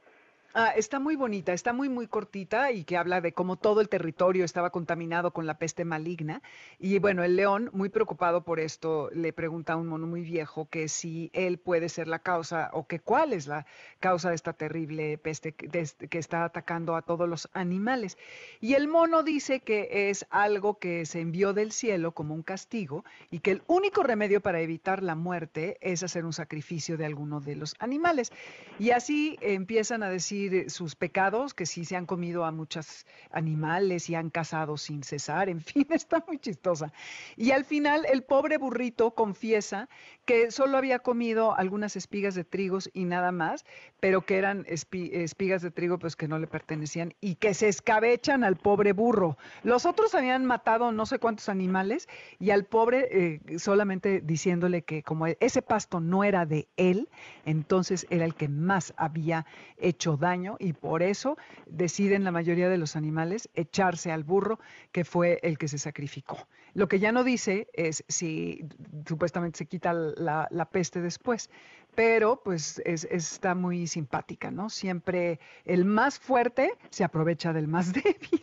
[0.59, 3.89] Ah, está muy bonita, está muy, muy cortita y que habla de cómo todo el
[3.89, 6.41] territorio estaba contaminado con la peste maligna.
[6.79, 10.67] Y bueno, el león, muy preocupado por esto, le pregunta a un mono muy viejo
[10.67, 13.67] que si él puede ser la causa o que cuál es la
[13.99, 18.17] causa de esta terrible peste este, que está atacando a todos los animales.
[18.59, 23.05] Y el mono dice que es algo que se envió del cielo como un castigo
[23.29, 27.41] y que el único remedio para evitar la muerte es hacer un sacrificio de alguno
[27.41, 28.31] de los animales.
[28.79, 34.09] Y así empiezan a decir sus pecados, que sí se han comido a muchos animales
[34.09, 36.91] y han cazado sin cesar, en fin, está muy chistosa.
[37.35, 39.89] Y al final el pobre burrito confiesa
[40.25, 43.65] que solo había comido algunas espigas de trigos y nada más,
[43.99, 48.43] pero que eran espigas de trigo pues que no le pertenecían y que se escabechan
[48.43, 49.37] al pobre burro.
[49.63, 55.03] Los otros habían matado no sé cuántos animales y al pobre eh, solamente diciéndole que
[55.03, 57.09] como ese pasto no era de él,
[57.45, 59.45] entonces era el que más había
[59.77, 64.59] hecho daño y por eso deciden la mayoría de los animales echarse al burro
[64.91, 66.47] que fue el que se sacrificó.
[66.73, 68.63] Lo que ya no dice es si
[69.07, 71.49] supuestamente se quita la, peste después,
[71.95, 74.69] pero pues está muy simpática, ¿no?
[74.69, 78.41] Siempre el más fuerte se aprovecha del más débil.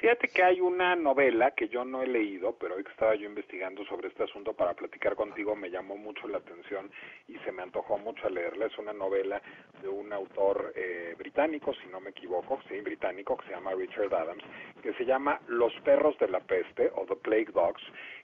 [0.00, 3.26] Fíjate que hay una novela que yo no he leído, pero hoy que estaba yo
[3.26, 6.90] investigando sobre este asunto para platicar contigo me llamó mucho la atención
[7.28, 8.64] y se me antojó mucho leerla.
[8.64, 9.42] Es una novela
[9.82, 14.14] de un autor eh, británico, si no me equivoco, sí, británico, que se llama Richard
[14.14, 14.42] Adams,
[14.82, 17.82] que se llama Los perros de la peste o The Plague Dogs,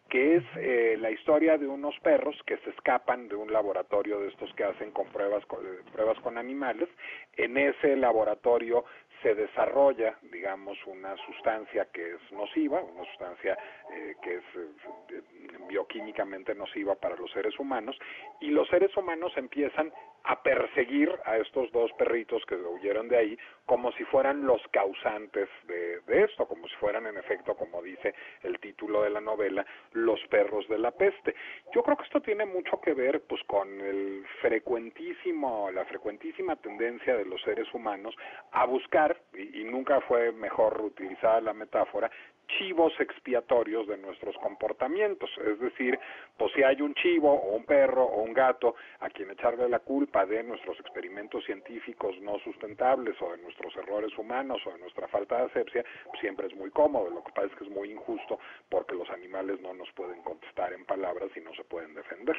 [0.09, 4.29] que es eh, la historia de unos perros que se escapan de un laboratorio de
[4.29, 6.89] estos que hacen con pruebas eh, pruebas con animales.
[7.37, 8.85] En ese laboratorio
[9.23, 13.57] se desarrolla, digamos, una sustancia que es nociva, una sustancia
[13.93, 15.23] eh, que es eh,
[15.69, 17.97] bioquímicamente nociva para los seres humanos,
[18.41, 19.93] y los seres humanos empiezan
[20.27, 25.49] a perseguir a estos dos perritos que huyeron de ahí como si fueran los causantes
[25.67, 29.65] de, de esto, como si fueran en efecto, como dice el título de la novela,
[29.93, 31.35] los perros de la peste.
[31.75, 37.17] Yo creo que esto tiene mucho que ver pues con el frecuentísimo, la frecuentísima tendencia
[37.17, 38.15] de los seres humanos
[38.53, 42.11] a buscar, y, y nunca fue mejor utilizada la metáfora,
[42.47, 45.99] chivos expiatorios de nuestros comportamientos, es decir,
[46.37, 49.81] pues si hay un chivo o un perro o un gato a quien echarle la
[49.81, 55.09] culpa de nuestros experimentos científicos no sustentables o de nuestros errores humanos o de nuestra
[55.09, 57.91] falta de asepsia, pues siempre es muy cómodo, lo que pasa es que es muy
[57.91, 58.39] injusto
[58.69, 62.37] porque los animales no nos pueden contestar en palabras y no se pueden defender.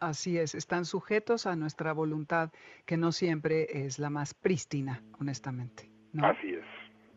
[0.00, 2.50] Así es, están sujetos a nuestra voluntad,
[2.84, 5.88] que no siempre es la más prístina, honestamente.
[6.20, 6.53] Así es.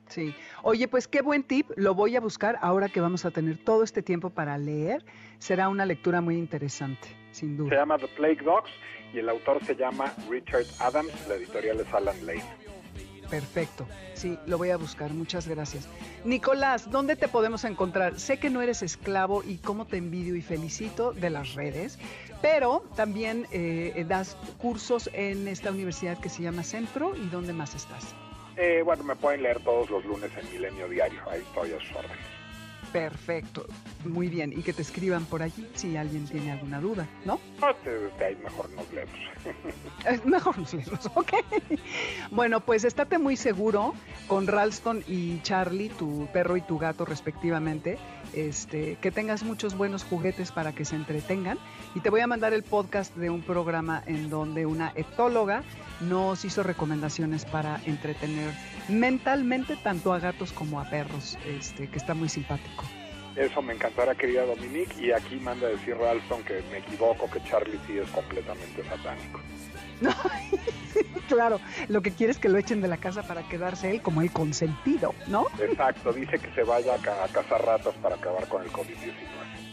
[0.08, 0.34] Sí.
[0.64, 1.70] Oye, pues qué buen tip.
[1.76, 5.06] Lo voy a buscar ahora que vamos a tener todo este tiempo para leer.
[5.40, 7.70] Será una lectura muy interesante, sin duda.
[7.70, 8.72] Se llama The Plague Dogs
[9.14, 11.12] y el autor se llama Richard Adams.
[11.28, 12.44] La editorial es Alan Lane.
[13.30, 13.86] Perfecto.
[14.14, 15.12] Sí, lo voy a buscar.
[15.12, 15.88] Muchas gracias.
[16.24, 18.20] Nicolás, ¿dónde te podemos encontrar?
[18.20, 22.00] Sé que no eres esclavo y cómo te envidio y felicito de las redes,
[22.42, 27.76] pero también eh, das cursos en esta universidad que se llama Centro y ¿dónde más
[27.76, 28.16] estás?
[28.58, 31.96] Eh, bueno, me pueden leer todos los lunes en Milenio Diario, ahí estoy a sus
[31.96, 32.38] órdenes.
[32.92, 33.66] Perfecto,
[34.06, 34.54] muy bien.
[34.58, 37.40] Y que te escriban por allí si alguien tiene alguna duda, ¿no?
[37.60, 40.26] No, te, ahí mejor nos leemos.
[40.26, 41.34] mejor nos leemos, ok.
[42.32, 43.94] Bueno, pues estate muy seguro
[44.28, 47.98] con Ralston y Charlie, tu perro y tu gato respectivamente.
[48.38, 51.58] Este, que tengas muchos buenos juguetes para que se entretengan.
[51.96, 55.64] Y te voy a mandar el podcast de un programa en donde una etóloga
[56.02, 58.54] nos hizo recomendaciones para entretener
[58.90, 62.84] mentalmente tanto a gatos como a perros, este, que está muy simpático.
[63.36, 67.80] Eso me encantará, querida Dominique, y aquí manda decir Ralston que me equivoco, que Charlie
[67.88, 69.42] sí es completamente satánico.
[71.28, 74.22] claro, lo que quiere es que lo echen de la casa para quedarse él como
[74.22, 75.48] el consentido, ¿no?
[75.60, 79.67] Exacto, dice que se vaya a cazar ratas para acabar con el COVID-19.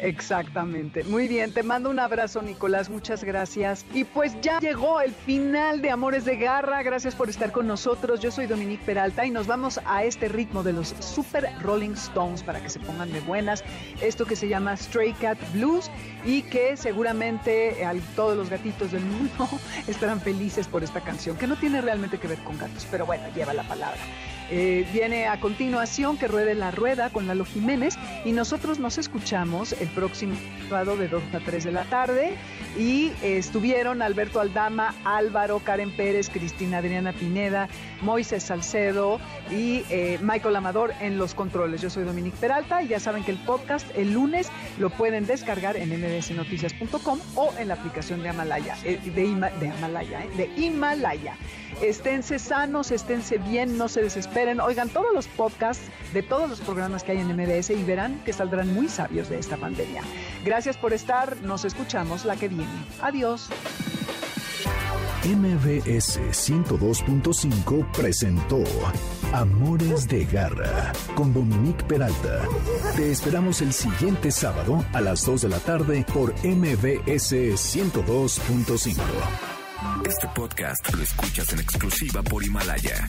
[0.00, 1.04] Exactamente.
[1.04, 2.90] Muy bien, te mando un abrazo, Nicolás.
[2.90, 3.84] Muchas gracias.
[3.92, 6.82] Y pues ya llegó el final de Amores de Garra.
[6.82, 8.20] Gracias por estar con nosotros.
[8.20, 12.42] Yo soy Dominique Peralta y nos vamos a este ritmo de los Super Rolling Stones
[12.42, 13.64] para que se pongan de buenas.
[14.00, 15.90] Esto que se llama Stray Cat Blues
[16.24, 19.48] y que seguramente a todos los gatitos del mundo
[19.86, 23.24] estarán felices por esta canción, que no tiene realmente que ver con gatos, pero bueno,
[23.34, 24.00] lleva la palabra.
[24.56, 29.72] Eh, viene a continuación que ruede la rueda con Lalo Jiménez y nosotros nos escuchamos
[29.72, 30.36] el próximo
[30.68, 32.34] sábado de 2 a 3 de la tarde
[32.78, 37.68] y estuvieron Alberto Aldama, Álvaro, Karen Pérez, Cristina Adriana Pineda,
[38.00, 39.18] Moisés Salcedo
[39.50, 41.82] y eh, Michael Amador en los controles.
[41.82, 45.76] Yo soy Dominique Peralta y ya saben que el podcast el lunes lo pueden descargar
[45.76, 51.36] en mbsnoticias.com o en la aplicación de Amalaya, eh, de, Amalaya, de Himalaya.
[51.82, 54.43] Esténse sanos, esténse bien, no se desesperen.
[54.44, 58.32] Oigan todos los podcasts de todos los programas que hay en MBS y verán que
[58.32, 60.02] saldrán muy sabios de esta pandemia.
[60.44, 61.38] Gracias por estar.
[61.42, 62.66] Nos escuchamos la que viene.
[63.00, 63.48] Adiós.
[65.24, 68.62] MBS 102.5 presentó
[69.32, 72.42] Amores de Garra con Dominique Peralta.
[72.94, 79.00] Te esperamos el siguiente sábado a las 2 de la tarde por MBS 102.5.
[80.06, 83.08] Este podcast lo escuchas en exclusiva por Himalaya.